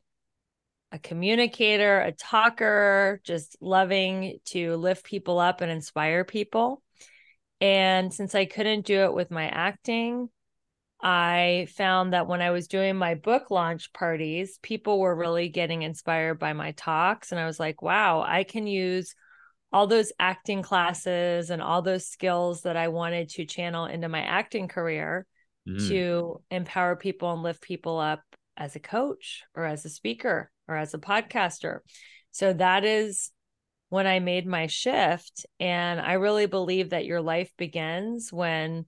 a 0.97 0.99
communicator, 0.99 2.01
a 2.01 2.13
talker, 2.13 3.21
just 3.23 3.57
loving 3.61 4.39
to 4.47 4.77
lift 4.77 5.05
people 5.05 5.39
up 5.39 5.61
and 5.61 5.71
inspire 5.71 6.25
people. 6.25 6.83
And 7.61 8.13
since 8.13 8.35
I 8.35 8.47
couldn't 8.47 8.87
do 8.87 9.01
it 9.05 9.15
with 9.15 9.31
my 9.31 9.47
acting, 9.47 10.31
I 11.03 11.69
found 11.77 12.15
that 12.15 12.27
when 12.27 12.41
I 12.41 12.51
was 12.51 12.67
doing 12.67 12.97
my 12.97 13.15
book 13.15 13.51
launch 13.51 13.93
parties, 13.93 14.59
people 14.63 14.99
were 14.99 15.15
really 15.15 15.51
getting 15.51 15.83
inspired 15.83 16.39
by 16.39 16.55
my 16.55 16.73
talks. 16.73 17.31
And 17.31 17.39
I 17.39 17.45
was 17.45 17.61
like, 17.61 17.83
wow, 17.83 18.25
I 18.27 18.45
can 18.45 18.67
use 18.67 19.15
all 19.71 19.87
those 19.87 20.13
acting 20.19 20.63
classes 20.63 21.51
and 21.51 21.61
all 21.61 21.83
those 21.83 22.07
skills 22.09 22.63
that 22.63 22.79
I 22.79 22.89
wanted 22.89 23.29
to 23.31 23.45
channel 23.45 23.85
into 23.85 24.09
my 24.09 24.23
acting 24.23 24.67
career 24.67 25.27
Mm. 25.67 25.89
to 25.89 26.43
empower 26.49 26.95
people 26.95 27.33
and 27.33 27.43
lift 27.43 27.61
people 27.61 27.99
up 27.99 28.23
as 28.57 28.77
a 28.77 28.81
coach 28.81 29.43
or 29.55 29.65
as 29.65 29.85
a 29.85 29.91
speaker 29.91 30.51
or 30.69 30.77
as 30.77 30.95
a 30.95 30.99
podcaster. 30.99 31.81
So 32.31 32.53
that 32.53 32.85
is 32.85 33.31
when 33.89 34.07
I 34.07 34.19
made 34.19 34.47
my 34.47 34.67
shift. 34.67 35.47
And 35.61 36.01
I 36.01 36.15
really 36.15 36.47
believe 36.47 36.91
that 36.91 37.07
your 37.07 37.21
life 37.21 37.51
begins 37.57 38.33
when 38.33 38.87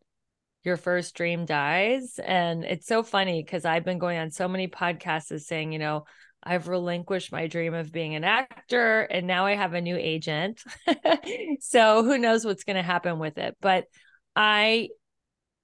your 0.65 0.77
first 0.77 1.15
dream 1.15 1.45
dies. 1.47 2.19
And 2.23 2.65
it's 2.65 2.87
so 2.87 3.03
funny 3.03 3.43
because 3.43 3.65
I've 3.65 3.85
been 3.85 3.99
going 3.99 4.19
on 4.19 4.31
so 4.31 4.49
many 4.49 4.69
podcasts 4.69 5.33
as 5.33 5.47
saying, 5.47 5.73
you 5.73 5.79
know, 5.79 6.05
I've 6.43 6.69
relinquished 6.69 7.33
my 7.33 7.47
dream 7.47 7.75
of 7.75 7.93
being 7.93 8.15
an 8.15 8.25
actor 8.25 9.01
and 9.03 9.27
now 9.27 9.47
I 9.47 9.55
have 9.55 9.75
a 9.75 9.81
new 9.81 9.97
agent. 9.97 10.63
so 11.61 12.05
who 12.05 12.19
knows 12.19 12.45
what's 12.45 12.65
going 12.65 12.77
to 12.77 12.83
happen 12.83 13.19
with 13.19 13.39
it. 13.39 13.57
But 13.61 13.87
I 14.37 14.89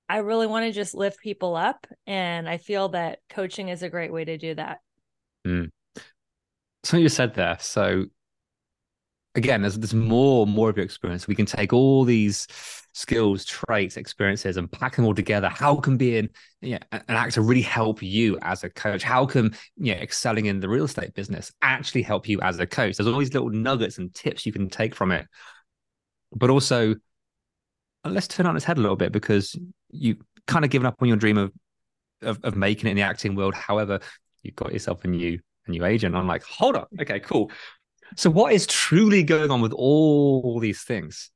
I 0.08 0.18
really 0.18 0.46
want 0.46 0.66
to 0.66 0.72
just 0.72 0.94
lift 0.94 1.20
people 1.20 1.56
up. 1.56 1.86
And 2.06 2.48
I 2.48 2.58
feel 2.58 2.90
that 2.90 3.20
coaching 3.30 3.68
is 3.68 3.82
a 3.82 3.88
great 3.88 4.12
way 4.12 4.24
to 4.24 4.36
do 4.36 4.54
that. 4.54 4.78
Mm. 5.46 5.70
Something 6.84 7.02
you 7.02 7.08
said 7.08 7.34
there 7.34 7.56
so 7.60 8.04
again 9.34 9.62
there's, 9.62 9.78
there's 9.78 9.94
more 9.94 10.46
more 10.46 10.70
of 10.70 10.76
your 10.76 10.84
experience. 10.84 11.26
We 11.26 11.34
can 11.34 11.46
take 11.46 11.72
all 11.72 12.04
these 12.04 12.46
skills 12.92 13.44
traits 13.44 13.96
experiences 13.96 14.56
and 14.56 14.70
pack 14.70 14.96
them 14.96 15.04
all 15.04 15.14
together. 15.14 15.48
How 15.48 15.76
can 15.76 15.96
being 15.96 16.28
yeah, 16.60 16.78
an 16.92 17.02
actor 17.08 17.40
really 17.40 17.62
help 17.62 18.02
you 18.02 18.38
as 18.42 18.62
a 18.62 18.70
coach? 18.70 19.02
How 19.02 19.26
can 19.26 19.54
yeah 19.76 19.94
excelling 19.94 20.46
in 20.46 20.60
the 20.60 20.68
real 20.68 20.84
estate 20.84 21.14
business 21.14 21.52
actually 21.62 22.02
help 22.02 22.28
you 22.28 22.40
as 22.40 22.58
a 22.60 22.66
coach? 22.66 22.96
There's 22.96 23.08
all 23.08 23.18
these 23.18 23.34
little 23.34 23.50
nuggets 23.50 23.98
and 23.98 24.14
tips 24.14 24.46
you 24.46 24.52
can 24.52 24.68
take 24.68 24.94
from 24.94 25.10
it. 25.10 25.26
But 26.32 26.50
also 26.50 26.94
uh, 28.04 28.10
let's 28.10 28.28
turn 28.28 28.46
on 28.46 28.56
its 28.56 28.64
head 28.64 28.78
a 28.78 28.80
little 28.80 28.96
bit 28.96 29.12
because 29.12 29.56
you've 29.90 30.18
kind 30.46 30.64
of 30.64 30.70
given 30.70 30.86
up 30.86 30.96
on 31.00 31.08
your 31.08 31.16
dream 31.16 31.38
of, 31.38 31.52
of 32.22 32.38
of 32.44 32.56
making 32.56 32.86
it 32.86 32.92
in 32.92 32.96
the 32.96 33.02
acting 33.02 33.34
world. 33.34 33.54
However 33.54 34.00
you've 34.42 34.56
got 34.56 34.72
yourself 34.72 35.04
a 35.04 35.08
new 35.08 35.40
a 35.66 35.70
new 35.70 35.84
agent. 35.84 36.14
I'm 36.14 36.26
like 36.26 36.42
hold 36.44 36.76
on 36.76 36.86
okay 37.00 37.20
cool. 37.20 37.50
So 38.16 38.30
what 38.30 38.52
is 38.52 38.66
truly 38.66 39.22
going 39.22 39.50
on 39.50 39.60
with 39.60 39.72
all 39.72 40.60
these 40.60 40.82
things? 40.82 41.30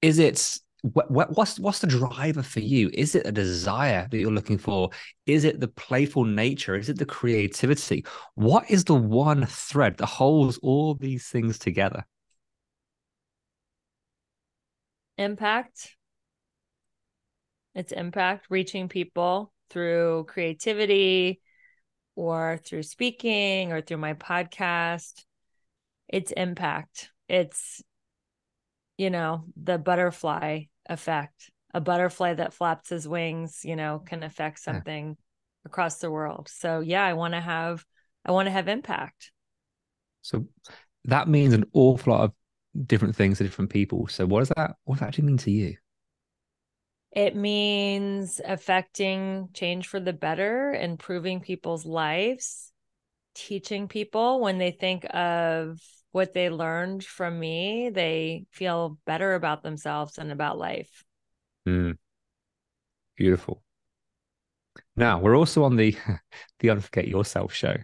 Is 0.00 0.18
it 0.18 0.58
what, 0.82 1.10
what, 1.10 1.36
what's 1.36 1.60
what's 1.60 1.78
the 1.78 1.86
driver 1.86 2.42
for 2.42 2.60
you? 2.60 2.90
Is 2.92 3.14
it 3.14 3.26
a 3.26 3.32
desire 3.32 4.08
that 4.10 4.18
you're 4.18 4.32
looking 4.32 4.58
for? 4.58 4.90
Is 5.26 5.44
it 5.44 5.60
the 5.60 5.68
playful 5.68 6.24
nature? 6.24 6.74
Is 6.74 6.88
it 6.88 6.98
the 6.98 7.06
creativity? 7.06 8.04
What 8.34 8.68
is 8.68 8.84
the 8.84 8.94
one 8.94 9.46
thread 9.46 9.98
that 9.98 10.06
holds 10.06 10.58
all 10.58 10.94
these 10.94 11.28
things 11.28 11.58
together? 11.58 12.04
Impact. 15.18 15.96
It's 17.74 17.92
impact, 17.92 18.46
reaching 18.50 18.88
people 18.88 19.52
through 19.70 20.26
creativity 20.28 21.40
or 22.14 22.58
through 22.64 22.82
speaking 22.84 23.72
or 23.72 23.80
through 23.80 23.98
my 23.98 24.14
podcast. 24.14 25.24
It's 26.08 26.32
impact. 26.32 27.10
It's, 27.28 27.82
you 28.98 29.10
know, 29.10 29.44
the 29.56 29.78
butterfly 29.78 30.64
effect. 30.88 31.50
A 31.74 31.80
butterfly 31.80 32.34
that 32.34 32.52
flaps 32.52 32.90
his 32.90 33.08
wings, 33.08 33.64
you 33.64 33.76
know, 33.76 34.00
can 34.04 34.22
affect 34.22 34.58
Yeah. 34.58 34.64
something 34.64 35.16
across 35.64 35.98
the 35.98 36.10
world. 36.10 36.48
So 36.50 36.80
yeah, 36.80 37.04
I 37.04 37.14
want 37.14 37.34
to 37.34 37.40
have 37.40 37.84
I 38.24 38.32
want 38.32 38.46
to 38.46 38.52
have 38.52 38.68
impact. 38.68 39.32
so 40.22 40.46
that 41.04 41.28
means 41.28 41.52
an 41.54 41.64
awful 41.72 42.12
lot 42.12 42.24
of 42.24 42.86
different 42.86 43.14
things 43.16 43.38
to 43.38 43.44
different 43.44 43.70
people 43.70 44.06
so 44.08 44.24
what 44.26 44.40
does 44.40 44.48
that 44.56 44.76
what 44.84 44.94
does 44.94 45.00
that 45.00 45.08
actually 45.08 45.24
mean 45.24 45.36
to 45.36 45.50
you 45.50 45.76
It 47.12 47.36
means 47.36 48.40
affecting 48.44 49.50
change 49.52 49.86
for 49.86 50.00
the 50.00 50.14
better, 50.14 50.72
improving 50.72 51.40
people's 51.40 51.84
lives, 51.84 52.72
teaching 53.34 53.86
people 53.88 54.40
when 54.40 54.58
they 54.58 54.70
think 54.70 55.04
of 55.14 55.78
what 56.12 56.32
they 56.32 56.50
learned 56.50 57.04
from 57.04 57.38
me, 57.38 57.90
they 57.90 58.44
feel 58.50 58.98
better 59.06 59.34
about 59.34 59.62
themselves 59.62 60.18
and 60.18 60.30
about 60.30 60.58
life. 60.58 61.04
Mm. 61.66 61.96
Beautiful. 63.16 63.62
Now 64.96 65.18
we're 65.20 65.36
also 65.36 65.64
on 65.64 65.76
the 65.76 65.96
the 66.60 66.68
Unforget 66.68 67.08
Yourself 67.08 67.52
show. 67.52 67.76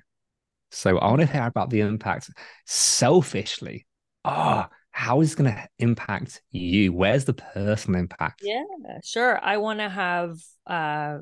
So 0.70 0.98
I 0.98 1.08
want 1.08 1.22
to 1.22 1.26
hear 1.26 1.46
about 1.46 1.70
the 1.70 1.80
impact 1.80 2.30
selfishly. 2.66 3.86
Ah, 4.24 4.68
how 4.98 5.20
is 5.20 5.32
it 5.32 5.36
going 5.36 5.54
to 5.54 5.68
impact 5.78 6.42
you? 6.50 6.92
Where's 6.92 7.24
the 7.24 7.32
personal 7.32 8.00
impact? 8.00 8.42
Yeah, 8.42 8.64
sure. 9.04 9.38
I 9.40 9.58
want 9.58 9.78
to 9.78 9.88
have 9.88 10.38
uh, 10.66 11.18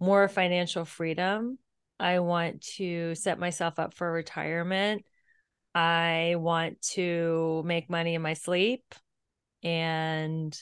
more 0.00 0.26
financial 0.26 0.84
freedom. 0.84 1.58
I 2.00 2.18
want 2.18 2.62
to 2.76 3.14
set 3.14 3.38
myself 3.38 3.78
up 3.78 3.94
for 3.94 4.10
retirement. 4.10 5.04
I 5.76 6.34
want 6.38 6.82
to 6.94 7.62
make 7.64 7.88
money 7.88 8.16
in 8.16 8.22
my 8.22 8.32
sleep 8.32 8.82
and 9.62 10.60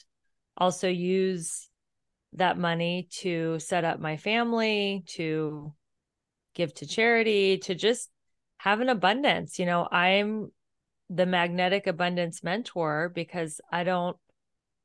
also 0.55 0.87
use 0.87 1.67
that 2.33 2.55
money 2.55 3.07
to 3.21 3.57
set 3.57 3.83
up 3.83 3.99
my 3.99 4.17
family, 4.17 5.03
to 5.07 5.73
give 6.53 6.71
to 6.75 6.85
charity, 6.85 7.57
to 7.63 7.73
just 7.73 8.11
have 8.57 8.79
an 8.79 8.89
abundance. 8.89 9.57
You 9.57 9.65
know, 9.65 9.87
I'm 9.91 10.51
the 11.09 11.25
magnetic 11.25 11.87
abundance 11.87 12.43
mentor 12.43 13.11
because 13.13 13.61
I 13.71 13.83
don't 13.83 14.17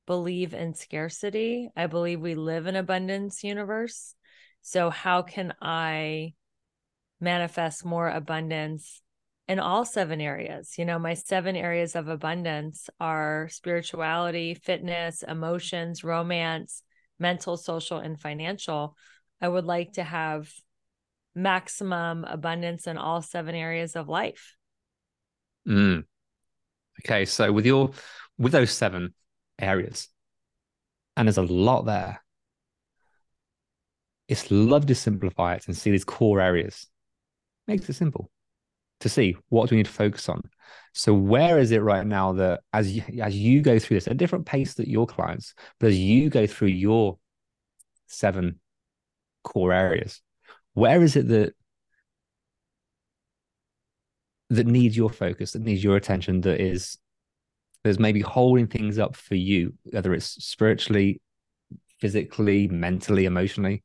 believe 0.06 0.54
in 0.54 0.74
scarcity. 0.74 1.70
I 1.76 1.86
believe 1.86 2.20
we 2.20 2.34
live 2.34 2.66
in 2.66 2.76
abundance 2.76 3.42
universe. 3.42 4.14
So 4.62 4.90
how 4.90 5.22
can 5.22 5.54
I 5.60 6.34
manifest 7.20 7.84
more 7.84 8.08
abundance 8.08 9.02
in 9.48 9.58
all 9.58 9.84
seven 9.84 10.20
areas? 10.20 10.78
You 10.78 10.84
know, 10.84 10.98
my 10.98 11.14
seven 11.14 11.56
areas 11.56 11.96
of 11.96 12.08
abundance 12.08 12.88
are 13.00 13.48
spirituality, 13.50 14.54
fitness, 14.54 15.22
emotions, 15.22 16.04
romance, 16.04 16.82
mental, 17.18 17.56
social, 17.56 17.98
and 17.98 18.18
financial. 18.18 18.96
I 19.40 19.48
would 19.48 19.64
like 19.64 19.94
to 19.94 20.04
have 20.04 20.52
maximum 21.34 22.24
abundance 22.24 22.86
in 22.86 22.98
all 22.98 23.22
seven 23.22 23.54
areas 23.54 23.96
of 23.96 24.08
life. 24.08 24.56
Mm. 25.66 26.04
Okay, 27.00 27.24
so 27.24 27.52
with 27.52 27.66
your 27.66 27.90
with 28.38 28.52
those 28.52 28.70
seven 28.70 29.14
areas, 29.58 30.08
and 31.16 31.28
there's 31.28 31.38
a 31.38 31.42
lot 31.42 31.82
there. 31.82 32.22
It's 34.28 34.50
love 34.50 34.86
to 34.86 34.94
simplify 34.94 35.54
it 35.54 35.66
and 35.66 35.76
see 35.76 35.90
these 35.90 36.04
core 36.04 36.40
areas. 36.40 36.86
Makes 37.66 37.88
it 37.88 37.94
simple 37.94 38.30
to 39.00 39.08
see 39.08 39.36
what 39.48 39.68
do 39.68 39.74
we 39.74 39.78
need 39.78 39.86
to 39.86 39.92
focus 39.92 40.28
on. 40.28 40.42
So 40.94 41.12
where 41.12 41.58
is 41.58 41.70
it 41.70 41.82
right 41.82 42.06
now 42.06 42.32
that 42.34 42.60
as 42.72 42.94
you, 42.94 43.02
as 43.20 43.36
you 43.36 43.60
go 43.60 43.78
through 43.78 43.96
this 43.96 44.06
at 44.06 44.12
a 44.12 44.16
different 44.16 44.46
pace 44.46 44.74
that 44.74 44.88
your 44.88 45.06
clients, 45.06 45.54
but 45.80 45.88
as 45.88 45.98
you 45.98 46.30
go 46.30 46.46
through 46.46 46.68
your 46.68 47.18
seven 48.06 48.60
core 49.42 49.72
areas, 49.72 50.20
where 50.74 51.02
is 51.02 51.16
it 51.16 51.28
that 51.28 51.54
that 54.52 54.66
needs 54.66 54.96
your 54.96 55.10
focus, 55.10 55.52
that 55.52 55.62
needs 55.62 55.82
your 55.82 55.96
attention, 55.96 56.42
that 56.42 56.60
is 56.60 56.98
there's 57.82 57.98
maybe 57.98 58.20
holding 58.20 58.66
things 58.66 58.98
up 58.98 59.16
for 59.16 59.34
you, 59.34 59.72
whether 59.84 60.12
it's 60.12 60.44
spiritually, 60.44 61.20
physically, 62.00 62.68
mentally, 62.68 63.24
emotionally? 63.24 63.82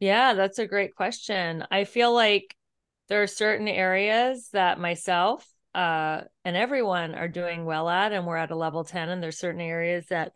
Yeah, 0.00 0.34
that's 0.34 0.58
a 0.58 0.66
great 0.66 0.94
question. 0.94 1.66
I 1.70 1.84
feel 1.84 2.14
like 2.14 2.54
there 3.08 3.22
are 3.22 3.26
certain 3.26 3.68
areas 3.68 4.48
that 4.52 4.78
myself 4.78 5.46
uh, 5.74 6.22
and 6.44 6.56
everyone 6.56 7.14
are 7.14 7.28
doing 7.28 7.64
well 7.64 7.88
at, 7.88 8.12
and 8.12 8.26
we're 8.26 8.36
at 8.36 8.52
a 8.52 8.56
level 8.56 8.84
10, 8.84 9.08
and 9.08 9.22
there's 9.22 9.38
certain 9.38 9.60
areas 9.60 10.06
that 10.06 10.32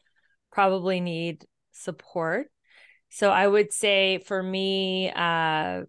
probably 0.51 1.01
need 1.01 1.45
support. 1.71 2.49
So 3.09 3.31
I 3.31 3.47
would 3.47 3.73
say 3.73 4.19
for 4.19 4.43
me, 4.43 5.11
uh, 5.11 5.83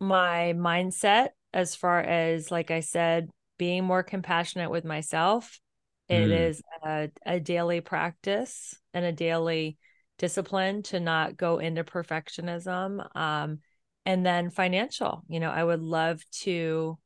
my 0.00 0.54
mindset, 0.56 1.30
as 1.54 1.76
far 1.76 2.00
as, 2.00 2.50
like 2.50 2.70
I 2.72 2.80
said, 2.80 3.30
being 3.58 3.84
more 3.84 4.02
compassionate 4.02 4.70
with 4.70 4.84
myself, 4.84 5.60
it 6.08 6.28
Mm. 6.28 6.48
is 6.48 6.62
a, 6.82 7.10
a 7.24 7.40
daily 7.40 7.80
practice 7.80 8.78
and 8.92 9.04
a 9.04 9.12
daily 9.12 9.78
discipline 10.18 10.82
to 10.82 11.00
not 11.00 11.36
go 11.36 11.58
into 11.58 11.84
perfectionism. 11.84 13.16
Um, 13.16 13.60
and 14.04 14.26
then 14.26 14.50
financial, 14.50 15.22
you 15.28 15.40
know, 15.40 15.50
I 15.50 15.62
would 15.64 15.80
love 15.80 16.22
to 16.42 16.98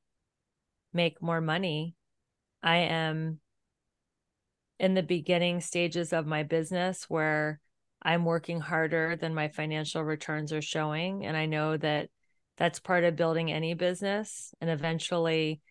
make 0.93 1.23
more 1.23 1.43
money. 1.43 1.95
I 2.63 2.77
am 2.79 3.41
in 4.81 4.95
the 4.95 5.03
beginning 5.03 5.61
stages 5.61 6.13
of 6.13 6.27
my 6.27 6.43
business 6.43 7.05
where 7.05 7.61
I'm 8.03 8.25
working 8.25 8.61
harder 8.61 9.15
than 9.17 9.35
my 9.35 9.49
financial 9.49 10.03
returns 10.03 10.53
are 10.53 10.63
showing. 10.63 11.27
And 11.27 11.37
I 11.37 11.47
know 11.47 11.77
that 11.77 12.09
that's 12.59 12.81
part 12.81 13.05
of 13.05 13.17
building 13.17 13.51
any 13.51 13.75
business. 13.75 14.53
And 14.61 14.69
eventually, 14.69 15.63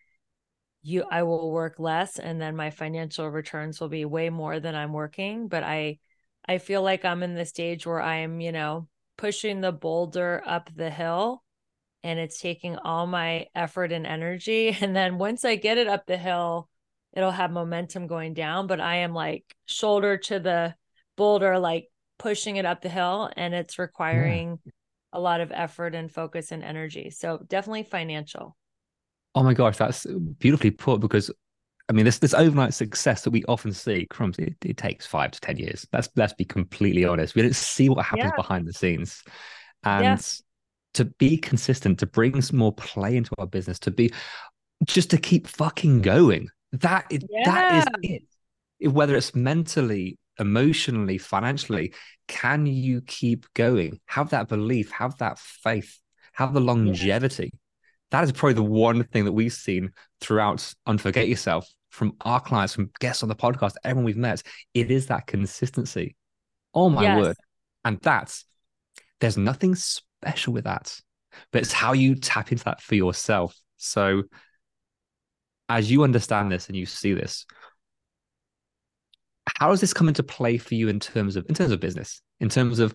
you 0.82 1.03
I 1.12 1.24
will 1.24 1.51
work 1.51 1.79
less 1.79 2.17
and 2.17 2.39
then 2.41 2.56
my 2.56 2.70
financial 2.70 3.29
returns 3.29 3.82
will 3.82 3.89
be 3.89 4.06
way 4.06 4.29
more 4.29 4.60
than 4.60 4.74
I'm 4.74 4.94
working. 4.94 5.50
But 5.50 5.63
I 5.63 6.00
I 6.48 6.60
feel 6.60 6.82
like 6.82 7.03
I'm 7.03 7.24
in 7.24 7.36
the 7.36 7.46
stage 7.46 7.86
where 7.86 8.01
I 8.01 8.17
am, 8.17 8.39
you 8.39 8.53
know, 8.53 8.88
pushing 9.17 9.60
the 9.60 9.74
boulder 9.74 10.41
up 10.46 10.70
the 10.74 10.89
hill 10.89 11.44
and 12.03 12.20
it's 12.20 12.39
taking 12.39 12.77
all 12.77 13.06
my 13.06 13.48
effort 13.53 13.91
and 13.91 14.08
energy. 14.08 14.75
And 14.82 14.96
then 14.96 15.17
once 15.17 15.44
I 15.44 15.58
get 15.58 15.77
it 15.77 15.88
up 15.88 16.06
the 16.06 16.17
hill, 16.17 16.70
it'll 17.13 17.32
have 17.32 17.51
momentum 17.51 18.08
going 18.08 18.34
down. 18.34 18.67
But 18.67 18.79
I 18.79 18.98
am 18.98 19.13
like 19.13 19.44
shoulder 19.65 20.17
to 20.17 20.39
the 20.39 20.75
boulder, 21.17 21.60
like 21.60 21.89
pushing 22.17 22.56
it 22.56 22.65
up 22.65 22.82
the 22.82 22.89
hill, 22.89 23.29
and 23.36 23.53
it's 23.53 23.77
requiring 23.77 24.60
yeah. 24.63 24.72
A 25.13 25.19
lot 25.19 25.41
of 25.41 25.51
effort 25.51 25.95
and 25.95 26.11
focus 26.11 26.51
and 26.51 26.63
energy. 26.63 27.09
So 27.09 27.43
definitely 27.47 27.83
financial. 27.83 28.55
Oh 29.35 29.43
my 29.43 29.53
gosh, 29.53 29.77
that's 29.77 30.05
beautifully 30.39 30.71
put 30.71 30.99
because 30.99 31.31
I 31.89 31.93
mean, 31.93 32.05
this 32.05 32.19
this 32.19 32.33
overnight 32.33 32.73
success 32.73 33.23
that 33.23 33.29
we 33.29 33.43
often 33.45 33.71
see, 33.71 34.07
crumbs, 34.09 34.37
it, 34.39 34.55
it 34.65 34.77
takes 34.77 35.05
five 35.05 35.31
to 35.31 35.39
ten 35.39 35.57
years. 35.57 35.87
Let's 35.93 36.09
let's 36.15 36.33
be 36.33 36.43
completely 36.43 37.05
honest. 37.05 37.35
We 37.35 37.43
don't 37.43 37.55
see 37.55 37.87
what 37.87 38.05
happens 38.05 38.31
yeah. 38.31 38.35
behind 38.35 38.67
the 38.67 38.73
scenes, 38.73 39.23
and 39.83 40.03
yeah. 40.03 40.17
to 40.95 41.05
be 41.05 41.37
consistent, 41.37 41.99
to 41.99 42.05
bring 42.05 42.41
some 42.41 42.57
more 42.57 42.73
play 42.73 43.15
into 43.15 43.31
our 43.37 43.47
business, 43.47 43.79
to 43.79 43.91
be 43.91 44.11
just 44.85 45.09
to 45.11 45.17
keep 45.17 45.47
fucking 45.47 46.01
going. 46.01 46.49
That 46.73 47.05
is, 47.09 47.21
yeah. 47.29 47.45
that 47.45 47.87
is 48.03 48.21
it. 48.81 48.89
Whether 48.91 49.15
it's 49.15 49.33
mentally, 49.33 50.17
emotionally, 50.39 51.17
financially, 51.17 51.94
can 52.27 52.65
you 52.65 53.01
keep 53.01 53.46
going? 53.53 54.00
Have 54.06 54.32
that 54.32 54.48
belief, 54.48 54.91
have 54.91 55.17
that 55.17 55.39
faith, 55.39 56.00
have 56.34 56.53
the 56.53 56.60
longevity. 56.60 57.51
That 58.12 58.24
is 58.24 58.32
probably 58.32 58.53
the 58.53 58.63
one 58.63 59.03
thing 59.03 59.25
that 59.25 59.34
we've 59.34 59.53
seen 59.53 59.91
throughout 60.22 60.74
Unforget 60.88 61.27
Yourself 61.27 61.67
from 61.89 62.13
our 62.22 62.39
clients, 62.39 62.74
from 62.74 62.91
guests 63.00 63.24
on 63.24 63.29
the 63.29 63.36
podcast, 63.36 63.74
everyone 63.84 64.06
we've 64.06 64.17
met. 64.17 64.44
It 64.74 64.91
is 64.91 65.08
that 65.08 65.27
consistency. 65.27 66.15
Oh 66.74 66.89
my 66.89 67.03
yes. 67.03 67.20
word. 67.20 67.36
And 67.84 68.00
that's, 68.01 68.46
there's 69.20 69.38
nothing 69.38 69.75
special 69.75 70.53
with 70.53 70.66
that, 70.66 71.00
but 71.51 71.61
it's 71.61 71.74
how 71.74 71.94
you 71.94 72.16
tap 72.16 72.51
into 72.51 72.64
that 72.66 72.81
for 72.81 72.96
yourself. 72.96 73.55
So, 73.77 74.24
as 75.70 75.92
you 75.92 76.03
understand 76.03 76.51
this 76.51 76.68
and 76.68 76.77
you 76.77 76.85
see 76.85 77.14
this, 77.14 77.46
how 79.55 79.70
does 79.70 79.81
this 79.81 79.94
come 79.94 80.07
into 80.07 80.24
play 80.24 80.57
for 80.57 80.75
you 80.75 80.88
in 80.88 81.00
terms 81.00 81.36
of 81.36 81.46
in 81.50 81.55
terms 81.55 81.72
of 81.72 81.79
business? 81.79 82.22
In 82.40 82.50
terms 82.50 82.79
of 82.79 82.94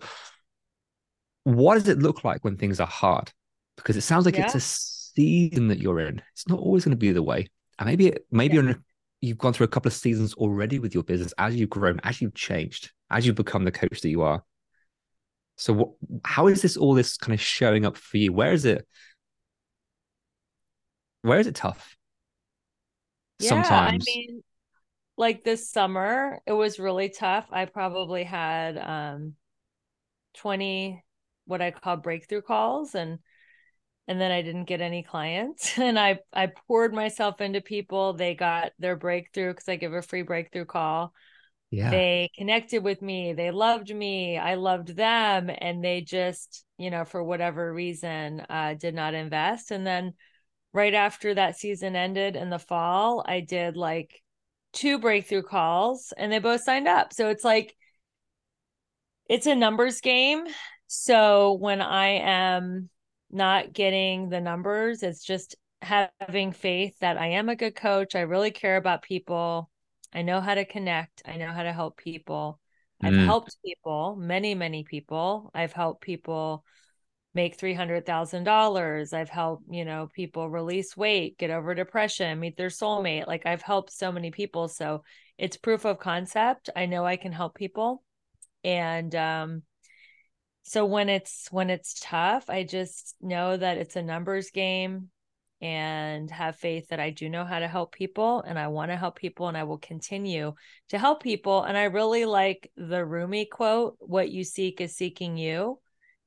what 1.43 1.75
does 1.75 1.87
it 1.87 1.99
look 1.99 2.23
like 2.23 2.43
when 2.43 2.57
things 2.57 2.79
are 2.79 2.87
hard? 2.87 3.31
Because 3.75 3.97
it 3.97 4.01
sounds 4.01 4.25
like 4.25 4.37
yeah. 4.37 4.45
it's 4.45 4.55
a 4.55 4.59
season 4.61 5.67
that 5.67 5.79
you're 5.79 5.99
in. 5.99 6.21
It's 6.33 6.47
not 6.47 6.59
always 6.59 6.85
going 6.85 6.91
to 6.91 6.97
be 6.97 7.11
the 7.11 7.23
way. 7.23 7.47
And 7.79 7.87
maybe 7.87 8.07
it, 8.07 8.25
maybe 8.31 8.57
yeah. 8.57 8.73
you've 9.21 9.37
gone 9.37 9.53
through 9.53 9.65
a 9.65 9.69
couple 9.69 9.89
of 9.89 9.93
seasons 9.93 10.33
already 10.35 10.79
with 10.79 10.93
your 10.93 11.03
business 11.03 11.33
as 11.37 11.55
you've 11.55 11.69
grown 11.69 11.99
as 12.03 12.21
you've 12.21 12.35
changed 12.35 12.91
as 13.09 13.25
you've 13.25 13.35
become 13.35 13.63
the 13.63 13.71
coach 13.71 14.01
that 14.01 14.09
you 14.09 14.23
are. 14.23 14.43
So 15.55 15.73
what, 15.73 15.89
how 16.25 16.47
is 16.47 16.61
this 16.61 16.75
all 16.77 16.95
this 16.95 17.15
kind 17.17 17.33
of 17.33 17.39
showing 17.39 17.85
up 17.85 17.95
for 17.95 18.17
you? 18.17 18.33
Where 18.33 18.53
is 18.53 18.65
it? 18.65 18.87
Where 21.21 21.39
is 21.39 21.47
it 21.47 21.55
tough? 21.55 21.95
Yeah, 23.39 23.49
sometimes. 23.49 24.05
i 24.07 24.11
mean 24.11 24.43
like 25.17 25.43
this 25.43 25.69
summer 25.69 26.39
it 26.45 26.53
was 26.53 26.79
really 26.79 27.09
tough. 27.09 27.47
I 27.51 27.65
probably 27.65 28.23
had 28.23 28.77
um 28.77 29.33
20 30.35 31.03
what 31.45 31.61
i 31.61 31.69
call 31.71 31.97
breakthrough 31.97 32.41
calls 32.41 32.95
and 32.95 33.19
and 34.07 34.19
then 34.19 34.31
i 34.31 34.41
didn't 34.41 34.65
get 34.65 34.81
any 34.81 35.03
clients. 35.03 35.77
And 35.77 35.99
i 35.99 36.19
i 36.33 36.47
poured 36.67 36.93
myself 36.93 37.41
into 37.41 37.61
people. 37.61 38.13
They 38.13 38.33
got 38.35 38.71
their 38.79 38.95
breakthrough 38.95 39.51
because 39.51 39.69
i 39.69 39.75
give 39.75 39.93
a 39.93 40.01
free 40.01 40.23
breakthrough 40.23 40.65
call. 40.65 41.13
Yeah. 41.69 41.89
They 41.89 42.29
connected 42.37 42.83
with 42.83 43.01
me. 43.01 43.33
They 43.33 43.49
loved 43.49 43.93
me. 43.93 44.37
I 44.37 44.55
loved 44.55 44.95
them. 44.95 45.49
And 45.55 45.83
they 45.83 46.01
just 46.01 46.65
you 46.77 46.89
know 46.89 47.05
for 47.05 47.23
whatever 47.23 47.73
reason 47.73 48.41
uh 48.49 48.73
did 48.73 48.95
not 48.95 49.13
invest. 49.13 49.71
And 49.71 49.85
then 49.85 50.13
right 50.73 50.95
after 50.95 51.35
that 51.35 51.55
season 51.57 51.95
ended 51.95 52.35
in 52.35 52.49
the 52.49 52.57
fall 52.59 53.23
i 53.27 53.39
did 53.39 53.77
like 53.77 54.22
two 54.73 54.99
breakthrough 54.99 55.43
calls 55.43 56.13
and 56.17 56.31
they 56.31 56.39
both 56.39 56.61
signed 56.61 56.87
up. 56.87 57.13
So 57.13 57.29
it's 57.29 57.43
like 57.43 57.75
it's 59.29 59.45
a 59.45 59.55
numbers 59.55 60.01
game. 60.01 60.45
So 60.87 61.53
when 61.53 61.81
I 61.81 62.07
am 62.19 62.89
not 63.31 63.73
getting 63.73 64.29
the 64.29 64.41
numbers, 64.41 65.03
it's 65.03 65.23
just 65.23 65.55
having 65.81 66.51
faith 66.51 66.97
that 66.99 67.17
I 67.17 67.27
am 67.27 67.49
a 67.49 67.55
good 67.55 67.75
coach. 67.75 68.15
I 68.15 68.21
really 68.21 68.51
care 68.51 68.77
about 68.77 69.01
people. 69.01 69.69
I 70.13 70.21
know 70.21 70.41
how 70.41 70.55
to 70.55 70.65
connect. 70.65 71.23
I 71.25 71.37
know 71.37 71.51
how 71.51 71.63
to 71.63 71.73
help 71.73 71.97
people. 71.97 72.59
I've 73.01 73.13
mm. 73.13 73.25
helped 73.25 73.57
people, 73.65 74.15
many, 74.15 74.55
many 74.55 74.83
people. 74.83 75.51
I've 75.53 75.73
helped 75.73 76.01
people 76.01 76.63
make 77.33 77.57
$300,000. 77.57 79.13
I've 79.13 79.29
helped, 79.29 79.63
you 79.69 79.85
know, 79.85 80.09
people 80.13 80.49
release 80.49 80.95
weight, 80.95 81.37
get 81.37 81.49
over 81.49 81.73
depression, 81.73 82.39
meet 82.39 82.57
their 82.57 82.69
soulmate. 82.69 83.27
Like 83.27 83.45
I've 83.45 83.61
helped 83.61 83.91
so 83.91 84.11
many 84.11 84.31
people. 84.31 84.67
So 84.67 85.03
it's 85.37 85.57
proof 85.57 85.85
of 85.85 85.99
concept. 85.99 86.69
I 86.75 86.85
know 86.85 87.05
I 87.05 87.17
can 87.17 87.31
help 87.31 87.55
people. 87.55 88.03
And 88.63 89.13
um 89.15 89.63
so 90.63 90.85
when 90.85 91.09
it's 91.09 91.49
when 91.51 91.69
it's 91.69 91.99
tough, 91.99 92.49
I 92.49 92.63
just 92.63 93.15
know 93.21 93.57
that 93.57 93.77
it's 93.77 93.95
a 93.95 94.01
numbers 94.01 94.49
game 94.51 95.09
and 95.59 96.29
have 96.29 96.57
faith 96.57 96.89
that 96.89 96.99
I 96.99 97.09
do 97.09 97.29
know 97.29 97.45
how 97.45 97.59
to 97.59 97.67
help 97.67 97.93
people 97.93 98.41
and 98.41 98.59
I 98.59 98.67
want 98.67 98.91
to 98.91 98.97
help 98.97 99.15
people 99.15 99.47
and 99.47 99.57
I 99.57 99.63
will 99.63 99.77
continue 99.77 100.53
to 100.89 100.99
help 100.99 101.23
people. 101.23 101.63
And 101.63 101.77
I 101.77 101.85
really 101.85 102.25
like 102.25 102.69
the 102.75 103.03
Rumi 103.05 103.45
quote, 103.45 103.95
what 103.99 104.29
you 104.29 104.43
seek 104.43 104.81
is 104.81 104.95
seeking 104.95 105.37
you 105.37 105.79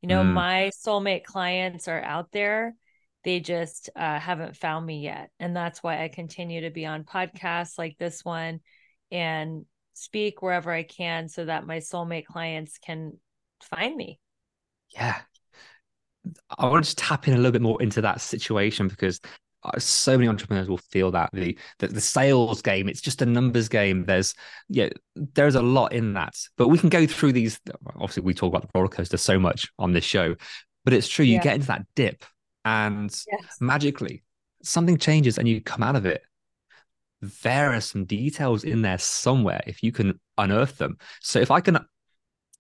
you 0.07 0.15
know, 0.15 0.23
mm. 0.23 0.35
my 0.35 0.71
soulmate 0.87 1.25
clients 1.25 1.89
are 1.89 2.01
out 2.01 2.31
there. 2.31 2.77
They 3.25 3.41
just 3.41 3.91
uh, 3.97 4.21
haven't 4.21 4.57
found 4.57 4.87
me 4.87 5.01
yet. 5.01 5.31
And 5.41 5.57
that's 5.57 5.83
why 5.83 6.05
I 6.05 6.07
continue 6.07 6.61
to 6.61 6.71
be 6.71 6.87
on 6.87 7.03
podcasts 7.03 7.77
like 7.77 7.97
this 7.99 8.25
one 8.25 8.61
and 9.11 9.67
speak 9.95 10.43
wherever 10.43 10.71
I 10.71 10.85
can 10.85 11.29
so 11.29 11.47
that 11.47 11.67
my 11.67 11.79
soulmate 11.79 12.27
clients 12.27 12.79
can 12.79 13.19
find 13.61 13.97
me. 13.97 14.21
Yeah. 14.95 15.17
I 16.57 16.69
want 16.69 16.85
to 16.85 16.87
just 16.87 16.99
tap 16.99 17.27
in 17.27 17.35
a 17.35 17.39
little 17.39 17.51
bit 17.51 17.63
more 17.63 17.83
into 17.83 18.01
that 18.03 18.21
situation 18.21 18.87
because 18.87 19.21
Uh, 19.63 19.79
so 19.79 20.17
many 20.17 20.29
entrepreneurs 20.29 20.69
will 20.69 20.77
feel 20.79 21.11
that 21.11 21.31
the, 21.33 21.59
the 21.79 21.89
the 21.89 22.01
sales 22.01 22.63
game 22.63 22.89
it's 22.89 23.01
just 23.01 23.23
a 23.23 23.27
numbers 23.27 23.69
game. 23.69 24.05
There's 24.05 24.35
yeah 24.69 24.91
there's 25.15 25.55
a 25.55 25.63
lot 25.63 25.93
in 25.93 26.15
that. 26.15 26.37
But 26.57 26.69
we 26.69 26.79
can 26.79 26.89
go 26.89 27.07
through 27.07 27.33
these 27.33 27.59
obviously 27.95 28.23
we 28.23 28.35
talk 28.35 28.49
about 28.49 28.63
the 28.63 28.69
roller 28.75 28.89
coaster 28.89 29.17
so 29.17 29.39
much 29.39 29.71
on 29.79 29.93
this 29.93 30.05
show 30.05 30.37
but 30.85 30.93
it's 30.95 31.09
true 31.09 31.25
you 31.25 31.35
yeah. 31.35 31.43
get 31.43 31.55
into 31.57 31.67
that 31.67 31.85
dip 31.97 32.25
and 32.65 33.11
yes. 33.11 33.57
magically 33.61 34.23
something 34.63 34.99
changes 34.99 35.37
and 35.39 35.49
you 35.49 35.61
come 35.61 35.83
out 35.83 35.97
of 35.97 36.07
it. 36.07 36.23
There 37.43 37.73
are 37.73 37.81
some 37.81 38.05
details 38.05 38.63
in 38.63 38.83
there 38.83 38.99
somewhere 38.99 39.63
if 39.67 39.83
you 39.83 39.91
can 39.91 40.21
unearth 40.39 40.79
them. 40.79 40.99
So 41.21 41.41
if 41.41 41.51
i 41.51 41.61
can 41.61 41.79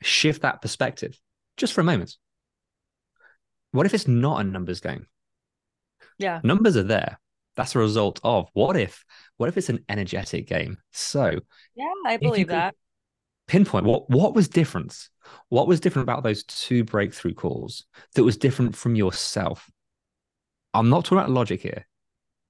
shift 0.03 0.43
that 0.43 0.63
perspective 0.63 1.19
just 1.57 1.73
for 1.73 1.81
a 1.81 1.85
moment 1.85 2.17
what 3.73 3.87
if 3.87 3.95
it's 3.95 4.09
not 4.09 4.41
a 4.41 4.45
numbers 4.45 4.81
game 4.81 5.07
yeah. 6.19 6.41
Numbers 6.43 6.77
are 6.77 6.83
there. 6.83 7.19
That's 7.57 7.75
a 7.75 7.79
result 7.79 8.21
of 8.23 8.49
what 8.53 8.77
if? 8.77 9.05
What 9.37 9.49
if 9.49 9.57
it's 9.57 9.69
an 9.69 9.85
energetic 9.89 10.47
game? 10.47 10.79
So 10.93 11.41
yeah, 11.75 11.93
I 12.05 12.17
believe 12.17 12.49
that. 12.49 12.75
Pinpoint 13.47 13.87
what 13.87 14.11
what 14.11 14.35
was 14.35 14.49
different? 14.49 15.09
What 15.49 15.69
was 15.69 15.81
different 15.81 16.05
about 16.05 16.23
those 16.23 16.45
two 16.45 16.85
breakthrough 16.85 17.35
calls 17.35 17.85
that 18.15 18.25
was 18.25 18.37
different 18.37 18.77
from 18.77 18.97
yourself? 18.97 19.71
I'm 20.75 20.91
not 20.91 21.05
talking 21.05 21.19
about 21.19 21.31
logic 21.31 21.63
here. 21.63 21.87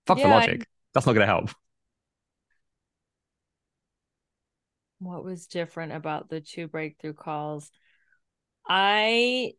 Fuck 0.06 0.18
yeah, 0.18 0.28
the 0.28 0.34
logic. 0.34 0.62
I... 0.62 0.66
That's 0.94 1.06
not 1.06 1.12
going 1.12 1.26
to 1.26 1.32
help. 1.32 1.50
What 4.98 5.22
was 5.22 5.46
different 5.46 5.92
about 5.92 6.28
the 6.30 6.40
two 6.40 6.68
breakthrough 6.68 7.12
calls? 7.12 7.70
I 8.66 9.52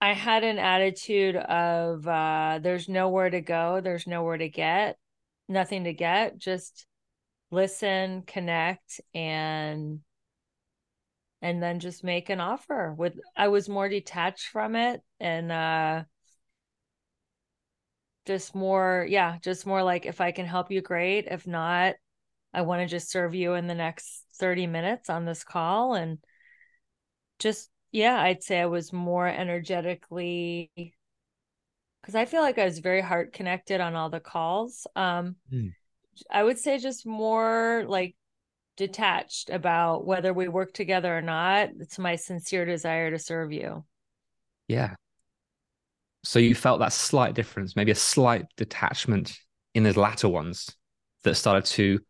I 0.00 0.12
had 0.12 0.44
an 0.44 0.58
attitude 0.58 1.36
of 1.36 2.06
uh 2.06 2.58
there's 2.62 2.88
nowhere 2.88 3.30
to 3.30 3.40
go, 3.40 3.80
there's 3.80 4.06
nowhere 4.06 4.36
to 4.36 4.48
get, 4.48 4.98
nothing 5.48 5.84
to 5.84 5.92
get, 5.92 6.38
just 6.38 6.86
listen, 7.50 8.22
connect 8.22 9.00
and 9.14 10.00
and 11.42 11.62
then 11.62 11.80
just 11.80 12.02
make 12.04 12.30
an 12.30 12.40
offer 12.40 12.94
with 12.96 13.18
I 13.36 13.48
was 13.48 13.68
more 13.68 13.88
detached 13.88 14.48
from 14.48 14.74
it 14.76 15.02
and 15.20 15.52
uh 15.52 16.04
just 18.26 18.54
more 18.54 19.06
yeah, 19.08 19.38
just 19.42 19.66
more 19.66 19.82
like 19.82 20.04
if 20.04 20.20
I 20.20 20.32
can 20.32 20.46
help 20.46 20.70
you 20.70 20.82
great, 20.82 21.26
if 21.30 21.46
not 21.46 21.94
I 22.52 22.62
want 22.62 22.82
to 22.82 22.86
just 22.86 23.10
serve 23.10 23.34
you 23.34 23.54
in 23.54 23.66
the 23.66 23.74
next 23.74 24.24
30 24.34 24.66
minutes 24.66 25.10
on 25.10 25.24
this 25.24 25.44
call 25.44 25.94
and 25.94 26.18
just 27.38 27.70
yeah, 27.96 28.20
I'd 28.20 28.42
say 28.42 28.60
I 28.60 28.66
was 28.66 28.92
more 28.92 29.26
energetically 29.26 30.70
because 30.76 32.14
I 32.14 32.26
feel 32.26 32.42
like 32.42 32.58
I 32.58 32.66
was 32.66 32.80
very 32.80 33.00
heart 33.00 33.32
connected 33.32 33.80
on 33.80 33.96
all 33.96 34.10
the 34.10 34.20
calls. 34.20 34.86
Um, 34.94 35.36
mm. 35.50 35.72
I 36.30 36.42
would 36.42 36.58
say 36.58 36.76
just 36.76 37.06
more 37.06 37.86
like 37.88 38.14
detached 38.76 39.48
about 39.48 40.04
whether 40.04 40.34
we 40.34 40.46
work 40.46 40.74
together 40.74 41.16
or 41.16 41.22
not. 41.22 41.70
It's 41.80 41.98
my 41.98 42.16
sincere 42.16 42.66
desire 42.66 43.10
to 43.10 43.18
serve 43.18 43.50
you. 43.50 43.82
Yeah. 44.68 44.96
So 46.22 46.38
you 46.38 46.54
felt 46.54 46.80
that 46.80 46.92
slight 46.92 47.32
difference, 47.32 47.76
maybe 47.76 47.92
a 47.92 47.94
slight 47.94 48.44
detachment 48.58 49.38
in 49.74 49.84
the 49.84 49.98
latter 49.98 50.28
ones 50.28 50.68
that 51.24 51.36
started 51.36 51.64
to 51.76 52.00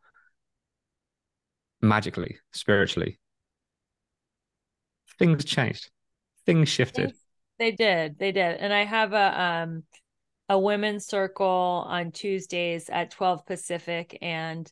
magically, 1.80 2.38
spiritually 2.52 3.20
things 5.18 5.44
changed. 5.44 5.90
Things 6.44 6.68
shifted. 6.68 7.12
They 7.58 7.72
did. 7.72 8.18
They 8.18 8.32
did. 8.32 8.56
And 8.58 8.72
I 8.72 8.84
have 8.84 9.12
a 9.12 9.42
um 9.42 9.84
a 10.48 10.58
women's 10.58 11.06
circle 11.06 11.84
on 11.88 12.12
Tuesdays 12.12 12.88
at 12.88 13.10
12 13.10 13.46
Pacific 13.46 14.16
and 14.22 14.70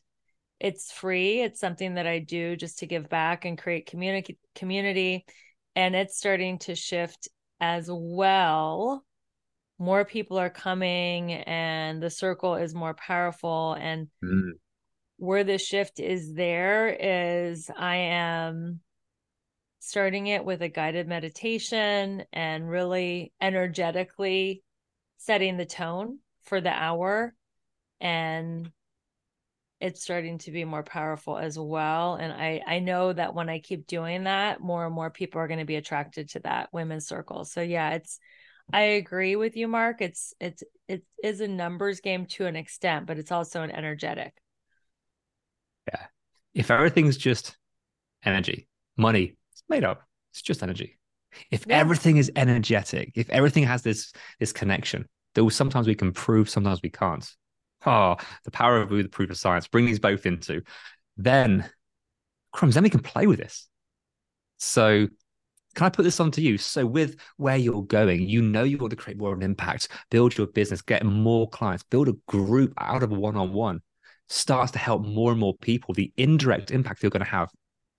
it's 0.59 0.91
free. 0.91 1.41
It's 1.41 1.59
something 1.59 1.95
that 1.95 2.07
I 2.07 2.19
do 2.19 2.55
just 2.55 2.79
to 2.79 2.85
give 2.85 3.09
back 3.09 3.43
and 3.43 3.57
create 3.57 3.87
community 3.87 4.37
community 4.55 5.25
and 5.75 5.95
it's 5.95 6.17
starting 6.17 6.59
to 6.59 6.75
shift 6.75 7.27
as 7.59 7.89
well. 7.91 9.03
More 9.77 10.05
people 10.05 10.37
are 10.39 10.49
coming 10.49 11.33
and 11.33 12.01
the 12.01 12.09
circle 12.09 12.55
is 12.55 12.73
more 12.73 12.93
powerful 12.93 13.73
and 13.73 14.07
mm. 14.23 14.51
where 15.17 15.43
the 15.43 15.57
shift 15.57 15.99
is 15.99 16.33
there 16.33 16.87
is 16.87 17.69
I 17.77 17.95
am 17.95 18.79
starting 19.85 20.27
it 20.27 20.43
with 20.43 20.61
a 20.63 20.67
guided 20.67 21.07
meditation 21.07 22.23
and 22.33 22.67
really 22.67 23.31
energetically 23.39 24.63
setting 25.17 25.57
the 25.57 25.65
tone 25.65 26.17
for 26.43 26.59
the 26.59 26.71
hour. 26.71 27.35
And 28.01 28.71
it's 29.79 30.01
starting 30.01 30.39
to 30.39 30.51
be 30.51 30.65
more 30.65 30.81
powerful 30.81 31.37
as 31.37 31.59
well. 31.59 32.15
And 32.15 32.33
i 32.33 32.61
i 32.65 32.79
know 32.79 33.13
that 33.13 33.35
when 33.35 33.49
i 33.49 33.59
keep 33.59 33.85
doing 33.85 34.23
that 34.23 34.59
more 34.59 34.85
and 34.85 34.95
more 34.95 35.11
people 35.11 35.39
are 35.39 35.47
going 35.47 35.59
to 35.59 35.65
be 35.65 35.75
attracted 35.75 36.29
to 36.29 36.39
that 36.39 36.69
women's 36.71 37.07
circle. 37.07 37.45
So 37.45 37.61
yeah 37.61 37.91
it's 37.91 38.19
i 38.73 38.81
agree 38.81 39.35
with 39.35 39.55
you 39.55 39.67
mark. 39.67 40.01
It's 40.01 40.33
it's 40.39 40.63
it 40.87 41.03
is 41.23 41.41
a 41.41 41.47
numbers 41.47 41.99
game 41.99 42.25
to 42.27 42.47
an 42.47 42.55
extent 42.55 43.05
but 43.05 43.19
it's 43.19 43.31
also 43.31 43.61
an 43.61 43.71
energetic. 43.71 44.33
Yeah. 45.87 46.05
If 46.55 46.71
everything's 46.71 47.17
just 47.17 47.55
energy 48.23 48.67
money 48.97 49.35
made 49.69 49.83
up. 49.83 50.03
It's 50.31 50.41
just 50.41 50.63
energy. 50.63 50.97
If 51.51 51.65
yeah. 51.67 51.77
everything 51.77 52.17
is 52.17 52.31
energetic, 52.35 53.13
if 53.15 53.29
everything 53.29 53.63
has 53.63 53.81
this 53.81 54.13
this 54.39 54.53
connection, 54.53 55.05
though 55.33 55.49
sometimes 55.49 55.87
we 55.87 55.95
can 55.95 56.13
prove, 56.13 56.49
sometimes 56.49 56.81
we 56.81 56.89
can't. 56.89 57.29
Oh, 57.85 58.15
the 58.43 58.51
power 58.51 58.81
of 58.81 58.89
the 58.89 59.07
proof 59.07 59.29
of 59.29 59.37
science. 59.37 59.67
Bring 59.67 59.85
these 59.85 59.99
both 59.99 60.25
into, 60.25 60.61
then 61.17 61.69
crumbs. 62.51 62.75
Then 62.75 62.83
we 62.83 62.89
can 62.89 63.01
play 63.01 63.27
with 63.27 63.37
this. 63.37 63.67
So 64.57 65.07
can 65.75 65.85
I 65.85 65.89
put 65.89 66.03
this 66.03 66.19
on 66.19 66.31
to 66.31 66.41
you? 66.41 66.57
So, 66.57 66.85
with 66.85 67.17
where 67.35 67.57
you're 67.57 67.83
going, 67.83 68.27
you 68.27 68.41
know 68.41 68.63
you 68.63 68.77
want 68.77 68.91
to 68.91 68.95
create 68.95 69.17
more 69.17 69.33
of 69.33 69.37
an 69.37 69.43
impact, 69.43 69.89
build 70.09 70.37
your 70.37 70.47
business, 70.47 70.81
get 70.81 71.05
more 71.05 71.49
clients, 71.49 71.83
build 71.83 72.07
a 72.07 72.13
group 72.27 72.73
out 72.77 73.03
of 73.03 73.11
a 73.11 73.15
one 73.15 73.35
on 73.35 73.51
one, 73.51 73.81
starts 74.29 74.71
to 74.71 74.79
help 74.79 75.05
more 75.05 75.31
and 75.31 75.39
more 75.39 75.55
people. 75.57 75.93
The 75.93 76.13
indirect 76.15 76.71
impact 76.71 77.03
you're 77.03 77.09
going 77.09 77.25
to 77.25 77.29
have 77.29 77.49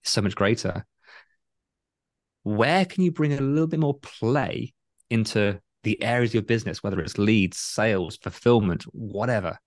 is 0.05 0.11
so 0.11 0.23
much 0.23 0.35
greater 0.35 0.87
where 2.47 2.85
can 2.85 3.03
you 3.03 3.11
bring 3.11 3.33
a 3.33 3.41
little 3.41 3.67
bit 3.67 3.81
more 3.81 3.99
play 3.99 4.73
into 5.11 5.61
the 5.83 6.01
areas 6.01 6.31
of 6.31 6.35
your 6.35 6.43
business, 6.45 6.81
whether 6.81 7.01
it's 7.01 7.19
leads, 7.19 7.59
sales, 7.59 8.17
fulfillment, 8.19 8.85
whatever? 8.93 9.59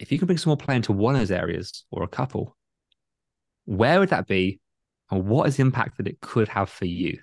If 0.00 0.10
you 0.10 0.18
can 0.18 0.26
bring 0.26 0.36
some 0.36 0.50
more 0.50 0.56
play 0.56 0.74
into 0.74 0.92
one 0.92 1.14
of 1.14 1.20
those 1.20 1.30
areas 1.30 1.84
or 1.92 2.02
a 2.02 2.08
couple, 2.08 2.56
where 3.66 4.00
would 4.00 4.08
that 4.08 4.26
be? 4.26 4.58
And 5.12 5.26
what 5.26 5.46
is 5.46 5.58
the 5.58 5.60
impact 5.60 5.98
that 5.98 6.08
it 6.08 6.20
could 6.20 6.48
have 6.48 6.70
for 6.70 6.86
you? 6.86 7.20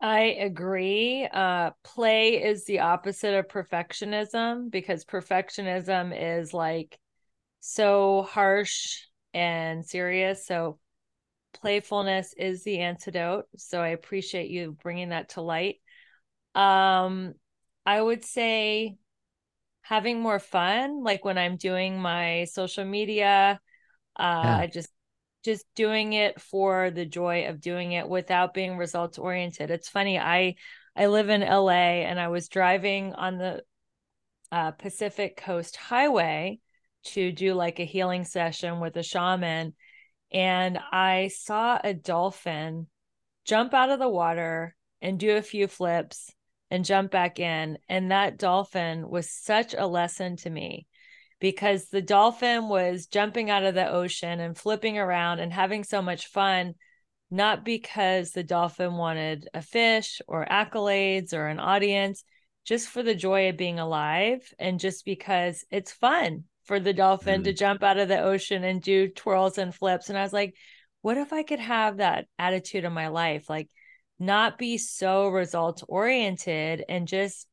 I 0.00 0.36
agree. 0.38 1.26
Uh, 1.26 1.72
play 1.82 2.40
is 2.40 2.66
the 2.66 2.80
opposite 2.80 3.34
of 3.34 3.48
perfectionism 3.48 4.70
because 4.70 5.04
perfectionism 5.04 6.16
is 6.16 6.54
like 6.54 6.96
so 7.58 8.22
harsh 8.22 9.00
and 9.34 9.84
serious. 9.84 10.46
So 10.46 10.78
playfulness 11.52 12.34
is 12.36 12.64
the 12.64 12.80
antidote. 12.80 13.46
So 13.56 13.80
I 13.80 13.88
appreciate 13.88 14.50
you 14.50 14.76
bringing 14.82 15.10
that 15.10 15.30
to 15.30 15.40
light. 15.40 15.76
Um, 16.54 17.34
I 17.86 18.00
would 18.00 18.24
say 18.24 18.96
having 19.82 20.20
more 20.20 20.38
fun, 20.38 21.02
like 21.02 21.24
when 21.24 21.38
I'm 21.38 21.56
doing 21.56 22.00
my 22.00 22.44
social 22.44 22.84
media, 22.84 23.60
uh, 24.16 24.42
yeah. 24.44 24.66
just 24.66 24.90
just 25.44 25.66
doing 25.74 26.12
it 26.12 26.40
for 26.40 26.90
the 26.90 27.04
joy 27.04 27.48
of 27.48 27.60
doing 27.60 27.92
it 27.92 28.08
without 28.08 28.54
being 28.54 28.76
results 28.76 29.18
oriented. 29.18 29.70
It's 29.70 29.88
funny. 29.88 30.18
I 30.18 30.54
I 30.94 31.06
live 31.06 31.28
in 31.30 31.42
LA 31.42 32.04
and 32.06 32.20
I 32.20 32.28
was 32.28 32.48
driving 32.48 33.14
on 33.14 33.38
the 33.38 33.62
uh, 34.52 34.72
Pacific 34.72 35.36
Coast 35.36 35.76
Highway 35.76 36.60
to 37.04 37.32
do 37.32 37.54
like 37.54 37.80
a 37.80 37.84
healing 37.84 38.24
session 38.24 38.78
with 38.78 38.96
a 38.96 39.02
shaman 39.02 39.74
and 40.32 40.78
I 40.90 41.28
saw 41.28 41.78
a 41.82 41.92
dolphin 41.92 42.86
jump 43.44 43.74
out 43.74 43.90
of 43.90 43.98
the 43.98 44.08
water 44.08 44.74
and 45.00 45.18
do 45.18 45.36
a 45.36 45.42
few 45.42 45.66
flips 45.66 46.32
and 46.70 46.84
jump 46.84 47.10
back 47.10 47.38
in. 47.38 47.78
And 47.88 48.10
that 48.10 48.38
dolphin 48.38 49.08
was 49.08 49.30
such 49.30 49.74
a 49.74 49.86
lesson 49.86 50.36
to 50.36 50.50
me 50.50 50.86
because 51.40 51.88
the 51.88 52.02
dolphin 52.02 52.68
was 52.68 53.06
jumping 53.06 53.50
out 53.50 53.64
of 53.64 53.74
the 53.74 53.90
ocean 53.90 54.40
and 54.40 54.56
flipping 54.56 54.96
around 54.96 55.40
and 55.40 55.52
having 55.52 55.84
so 55.84 56.00
much 56.00 56.28
fun, 56.28 56.74
not 57.30 57.64
because 57.64 58.30
the 58.30 58.44
dolphin 58.44 58.94
wanted 58.94 59.48
a 59.52 59.60
fish 59.60 60.22
or 60.28 60.46
accolades 60.46 61.34
or 61.34 61.48
an 61.48 61.58
audience, 61.58 62.24
just 62.64 62.88
for 62.88 63.02
the 63.02 63.14
joy 63.14 63.48
of 63.48 63.56
being 63.56 63.80
alive 63.80 64.40
and 64.58 64.78
just 64.78 65.04
because 65.04 65.64
it's 65.70 65.90
fun 65.90 66.44
for 66.64 66.80
the 66.80 66.92
dolphin 66.92 67.42
mm. 67.42 67.44
to 67.44 67.52
jump 67.52 67.82
out 67.82 67.98
of 67.98 68.08
the 68.08 68.20
ocean 68.20 68.64
and 68.64 68.82
do 68.82 69.08
twirls 69.08 69.58
and 69.58 69.74
flips. 69.74 70.08
And 70.08 70.18
I 70.18 70.22
was 70.22 70.32
like, 70.32 70.54
what 71.02 71.18
if 71.18 71.32
I 71.32 71.42
could 71.42 71.60
have 71.60 71.96
that 71.96 72.26
attitude 72.38 72.84
in 72.84 72.92
my 72.92 73.08
life? 73.08 73.50
Like, 73.50 73.68
not 74.18 74.58
be 74.58 74.78
so 74.78 75.28
results 75.28 75.82
oriented 75.88 76.84
and 76.88 77.08
just 77.08 77.48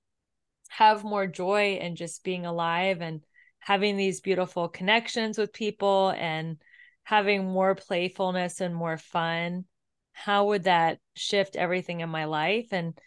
have 0.69 1.04
more 1.04 1.26
joy 1.26 1.80
and 1.82 1.98
just 1.98 2.24
being 2.24 2.45
alive 2.45 3.02
and 3.02 3.22
having 3.58 3.98
these 3.98 4.22
beautiful 4.22 4.69
connections 4.69 5.38
with 5.38 5.52
people 5.52 6.13
and 6.15 6.58
having 7.04 7.50
more 7.50 7.74
playfulness 7.74 8.62
and 8.62 8.76
more 8.76 8.98
fun. 8.98 9.65
How 10.13 10.45
would 10.45 10.65
that 10.65 11.00
shift 11.15 11.56
everything 11.56 12.02
in 12.02 12.10
my 12.10 12.26
life? 12.26 12.67
And 12.72 12.98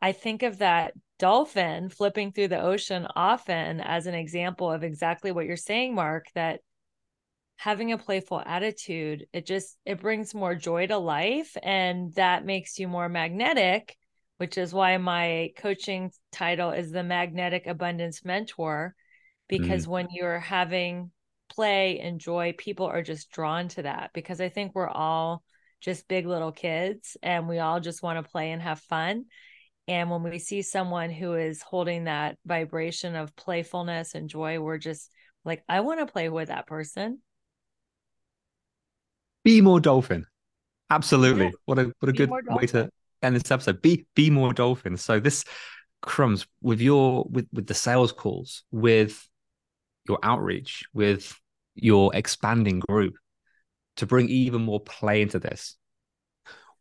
I 0.00 0.12
think 0.12 0.44
of 0.44 0.58
that 0.58 0.94
dolphin 1.22 1.88
flipping 1.88 2.32
through 2.32 2.48
the 2.48 2.60
ocean 2.60 3.06
often 3.14 3.80
as 3.80 4.06
an 4.06 4.14
example 4.14 4.70
of 4.70 4.82
exactly 4.82 5.30
what 5.30 5.46
you're 5.46 5.56
saying 5.56 5.94
mark 5.94 6.26
that 6.34 6.60
having 7.56 7.92
a 7.92 7.98
playful 7.98 8.42
attitude 8.44 9.24
it 9.32 9.46
just 9.46 9.78
it 9.86 10.00
brings 10.00 10.34
more 10.34 10.56
joy 10.56 10.84
to 10.84 10.98
life 10.98 11.56
and 11.62 12.12
that 12.14 12.44
makes 12.44 12.78
you 12.80 12.88
more 12.88 13.08
magnetic 13.08 13.96
which 14.42 14.58
is 14.58 14.74
why 14.74 14.96
my 14.96 15.52
coaching 15.56 16.10
title 16.32 16.72
is 16.72 16.90
the 16.90 17.04
Magnetic 17.04 17.68
Abundance 17.68 18.24
Mentor. 18.24 18.92
Because 19.48 19.82
mm-hmm. 19.82 19.92
when 19.92 20.08
you're 20.10 20.40
having 20.40 21.12
play 21.48 22.00
and 22.00 22.18
joy, 22.18 22.52
people 22.58 22.86
are 22.86 23.02
just 23.02 23.30
drawn 23.30 23.68
to 23.68 23.82
that. 23.82 24.10
Because 24.12 24.40
I 24.40 24.48
think 24.48 24.72
we're 24.74 24.88
all 24.88 25.44
just 25.80 26.08
big 26.08 26.26
little 26.26 26.50
kids 26.50 27.16
and 27.22 27.48
we 27.48 27.60
all 27.60 27.78
just 27.78 28.02
want 28.02 28.18
to 28.18 28.28
play 28.28 28.50
and 28.50 28.60
have 28.60 28.80
fun. 28.80 29.26
And 29.88 30.10
when 30.10 30.22
we 30.22 30.38
see 30.38 30.62
someone 30.62 31.10
who 31.10 31.34
is 31.34 31.60
holding 31.60 32.04
that 32.04 32.38
vibration 32.46 33.16
of 33.16 33.34
playfulness 33.34 34.14
and 34.14 34.28
joy, 34.28 34.60
we're 34.60 34.78
just 34.78 35.10
like, 35.44 35.64
I 35.68 35.80
want 35.80 36.00
to 36.00 36.06
play 36.06 36.28
with 36.28 36.48
that 36.48 36.66
person. 36.66 37.18
Be 39.44 39.60
more 39.60 39.80
dolphin. 39.80 40.26
Absolutely. 40.88 41.46
Yeah. 41.46 41.50
What 41.64 41.78
a 41.78 41.92
what 41.98 42.08
a 42.08 42.12
Be 42.12 42.18
good 42.18 42.30
way 42.30 42.66
to 42.66 42.90
end 43.22 43.34
this 43.34 43.50
episode. 43.50 43.82
Be 43.82 44.06
be 44.14 44.30
more 44.30 44.52
dolphin. 44.52 44.96
So 44.96 45.18
this 45.18 45.44
crumbs 46.00 46.46
with 46.60 46.80
your 46.80 47.24
with 47.28 47.48
with 47.52 47.66
the 47.66 47.74
sales 47.74 48.12
calls, 48.12 48.62
with 48.70 49.26
your 50.06 50.18
outreach, 50.22 50.84
with 50.92 51.34
your 51.74 52.14
expanding 52.14 52.78
group 52.78 53.14
to 53.96 54.06
bring 54.06 54.28
even 54.28 54.62
more 54.62 54.80
play 54.80 55.22
into 55.22 55.38
this 55.38 55.76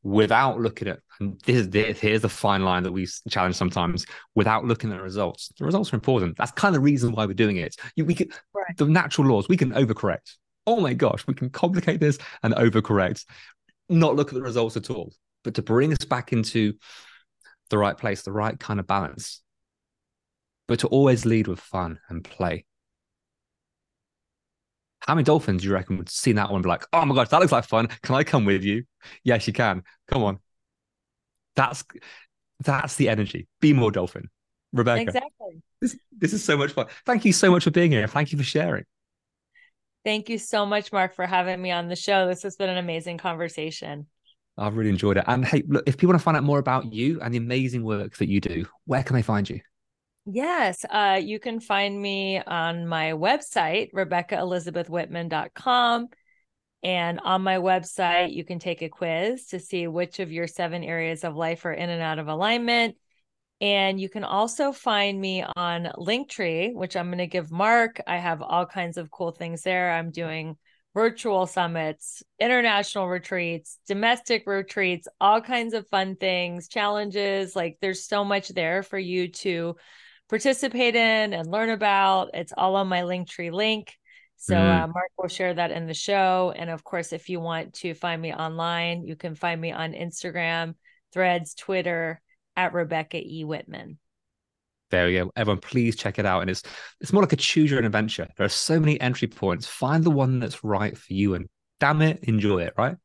without 0.03 0.59
looking 0.59 0.87
at 0.87 0.99
and 1.19 1.39
this 1.45 1.57
is 1.57 1.69
this, 1.69 1.99
here's 1.99 2.21
the 2.21 2.29
fine 2.29 2.63
line 2.63 2.81
that 2.83 2.91
we 2.91 3.07
challenge 3.29 3.55
sometimes 3.55 4.05
without 4.33 4.65
looking 4.65 4.91
at 4.91 4.97
the 4.97 5.03
results. 5.03 5.51
The 5.59 5.65
results 5.65 5.93
are 5.93 5.95
important. 5.95 6.35
That's 6.37 6.51
kind 6.51 6.75
of 6.75 6.81
the 6.81 6.83
reason 6.83 7.11
why 7.11 7.27
we're 7.27 7.33
doing 7.33 7.57
it. 7.57 7.75
You, 7.95 8.05
we 8.05 8.15
can 8.15 8.29
Right. 8.53 8.75
the 8.75 8.85
natural 8.85 9.27
laws 9.27 9.47
we 9.47 9.57
can 9.57 9.71
overcorrect. 9.71 10.35
Oh 10.65 10.79
my 10.79 10.93
gosh 10.93 11.25
we 11.27 11.33
can 11.33 11.49
complicate 11.49 11.99
this 11.99 12.17
and 12.43 12.53
overcorrect 12.55 13.25
not 13.89 14.15
look 14.15 14.29
at 14.29 14.33
the 14.33 14.41
results 14.41 14.77
at 14.77 14.89
all. 14.89 15.13
But 15.43 15.55
to 15.55 15.61
bring 15.61 15.91
us 15.91 16.05
back 16.05 16.33
into 16.33 16.73
the 17.69 17.77
right 17.77 17.97
place 17.97 18.21
the 18.23 18.31
right 18.31 18.59
kind 18.59 18.79
of 18.79 18.87
balance 18.87 19.41
but 20.67 20.79
to 20.79 20.87
always 20.87 21.25
lead 21.25 21.47
with 21.47 21.59
fun 21.59 21.99
and 22.09 22.23
play 22.23 22.65
how 25.01 25.15
many 25.15 25.23
dolphins 25.23 25.61
do 25.61 25.67
you 25.67 25.73
reckon 25.73 25.97
would 25.97 26.09
see 26.09 26.31
that 26.33 26.49
one 26.49 26.55
and 26.55 26.63
be 26.63 26.69
like, 26.69 26.85
oh 26.93 27.05
my 27.05 27.15
gosh, 27.15 27.29
that 27.29 27.39
looks 27.39 27.51
like 27.51 27.65
fun. 27.65 27.87
Can 28.03 28.15
I 28.15 28.23
come 28.23 28.45
with 28.45 28.63
you? 28.63 28.83
Yes, 29.23 29.47
you 29.47 29.53
can. 29.53 29.83
Come 30.07 30.23
on. 30.23 30.39
That's 31.55 31.83
that's 32.63 32.95
the 32.95 33.09
energy. 33.09 33.47
Be 33.59 33.73
more 33.73 33.91
dolphin. 33.91 34.29
Rebecca. 34.73 35.01
Exactly. 35.01 35.61
This 35.81 35.97
this 36.11 36.33
is 36.33 36.43
so 36.43 36.55
much 36.55 36.71
fun. 36.71 36.87
Thank 37.05 37.25
you 37.25 37.33
so 37.33 37.51
much 37.51 37.63
for 37.63 37.71
being 37.71 37.91
here. 37.91 38.07
Thank 38.07 38.31
you 38.31 38.37
for 38.37 38.43
sharing. 38.43 38.85
Thank 40.03 40.29
you 40.29 40.37
so 40.37 40.65
much, 40.65 40.91
Mark, 40.91 41.13
for 41.13 41.27
having 41.27 41.61
me 41.61 41.71
on 41.71 41.87
the 41.87 41.95
show. 41.95 42.27
This 42.27 42.43
has 42.43 42.55
been 42.55 42.69
an 42.69 42.77
amazing 42.77 43.17
conversation. 43.17 44.07
I've 44.57 44.75
really 44.75 44.89
enjoyed 44.89 45.17
it. 45.17 45.23
And 45.27 45.45
hey, 45.45 45.63
look, 45.67 45.83
if 45.87 45.97
people 45.97 46.09
want 46.09 46.19
to 46.19 46.23
find 46.23 46.37
out 46.37 46.43
more 46.43 46.59
about 46.59 46.91
you 46.91 47.21
and 47.21 47.33
the 47.33 47.37
amazing 47.37 47.83
work 47.83 48.17
that 48.17 48.27
you 48.27 48.41
do, 48.41 48.65
where 48.85 49.03
can 49.03 49.15
they 49.15 49.21
find 49.21 49.49
you? 49.49 49.61
Yes, 50.25 50.85
uh, 50.89 51.19
you 51.21 51.39
can 51.39 51.59
find 51.59 51.99
me 51.99 52.39
on 52.39 52.87
my 52.87 53.13
website, 53.13 53.91
RebeccaElizabethWhitman.com. 53.93 56.07
And 56.83 57.19
on 57.19 57.43
my 57.43 57.57
website, 57.57 58.33
you 58.33 58.43
can 58.43 58.59
take 58.59 58.81
a 58.81 58.89
quiz 58.89 59.47
to 59.47 59.59
see 59.59 59.87
which 59.87 60.19
of 60.19 60.31
your 60.31 60.47
seven 60.47 60.83
areas 60.83 61.23
of 61.23 61.35
life 61.35 61.65
are 61.65 61.73
in 61.73 61.89
and 61.89 62.01
out 62.01 62.19
of 62.19 62.27
alignment. 62.27 62.95
And 63.59 63.99
you 63.99 64.09
can 64.09 64.23
also 64.23 64.71
find 64.71 65.19
me 65.19 65.43
on 65.55 65.91
Linktree, 65.95 66.73
which 66.73 66.95
I'm 66.95 67.07
going 67.07 67.19
to 67.19 67.27
give 67.27 67.51
Mark. 67.51 68.01
I 68.07 68.17
have 68.17 68.41
all 68.41 68.65
kinds 68.65 68.97
of 68.97 69.11
cool 69.11 69.31
things 69.31 69.61
there. 69.61 69.91
I'm 69.91 70.09
doing 70.09 70.57
virtual 70.95 71.45
summits, 71.45 72.23
international 72.39 73.07
retreats, 73.07 73.77
domestic 73.87 74.47
retreats, 74.47 75.07
all 75.19 75.41
kinds 75.41 75.75
of 75.75 75.87
fun 75.89 76.15
things, 76.15 76.67
challenges. 76.67 77.55
Like 77.55 77.77
there's 77.81 78.05
so 78.05 78.23
much 78.23 78.49
there 78.49 78.81
for 78.81 78.97
you 78.97 79.27
to 79.29 79.75
participate 80.31 80.95
in 80.95 81.33
and 81.33 81.51
learn 81.51 81.69
about. 81.69 82.29
It's 82.33 82.53
all 82.55 82.77
on 82.77 82.87
my 82.87 83.01
Linktree 83.01 83.51
link. 83.51 83.93
So 84.37 84.55
Mm. 84.55 84.83
uh, 84.83 84.87
Mark 84.87 85.11
will 85.17 85.27
share 85.27 85.53
that 85.53 85.71
in 85.71 85.85
the 85.85 85.93
show. 85.93 86.51
And 86.55 86.69
of 86.69 86.83
course, 86.83 87.11
if 87.13 87.29
you 87.29 87.39
want 87.41 87.73
to 87.75 87.93
find 87.93 88.19
me 88.19 88.33
online, 88.33 89.03
you 89.03 89.15
can 89.15 89.35
find 89.35 89.59
me 89.61 89.71
on 89.71 89.91
Instagram, 89.91 90.75
Threads, 91.13 91.53
Twitter 91.53 92.21
at 92.55 92.73
Rebecca 92.73 93.17
E. 93.21 93.43
Whitman. 93.43 93.99
There 94.89 95.05
we 95.07 95.13
go. 95.15 95.31
Everyone, 95.35 95.59
please 95.59 95.95
check 95.95 96.17
it 96.17 96.25
out. 96.25 96.41
And 96.41 96.49
it's 96.49 96.63
it's 97.01 97.13
more 97.13 97.21
like 97.23 97.33
a 97.33 97.35
choose 97.37 97.69
your 97.69 97.79
own 97.79 97.85
adventure. 97.85 98.27
There 98.37 98.45
are 98.45 98.49
so 98.49 98.79
many 98.79 98.99
entry 98.99 99.27
points. 99.27 99.67
Find 99.67 100.03
the 100.03 100.09
one 100.11 100.39
that's 100.39 100.63
right 100.63 100.97
for 100.97 101.13
you 101.13 101.35
and 101.35 101.47
damn 101.79 102.01
it, 102.01 102.23
enjoy 102.23 102.63
it, 102.63 102.73
right? 102.77 102.95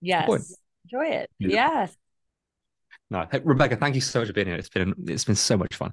Yes. 0.00 0.54
Enjoy 0.84 1.06
it. 1.06 1.28
Yeah. 1.38 1.48
Yes. 1.48 1.96
No, 3.10 3.26
hey, 3.30 3.40
Rebecca, 3.44 3.76
thank 3.76 3.96
you 3.96 4.00
so 4.00 4.20
much 4.20 4.28
for 4.28 4.34
being 4.34 4.46
here. 4.46 4.56
It's 4.56 4.68
been 4.68 4.94
it's 5.08 5.24
been 5.24 5.34
so 5.36 5.56
much 5.56 5.74
fun. 5.74 5.92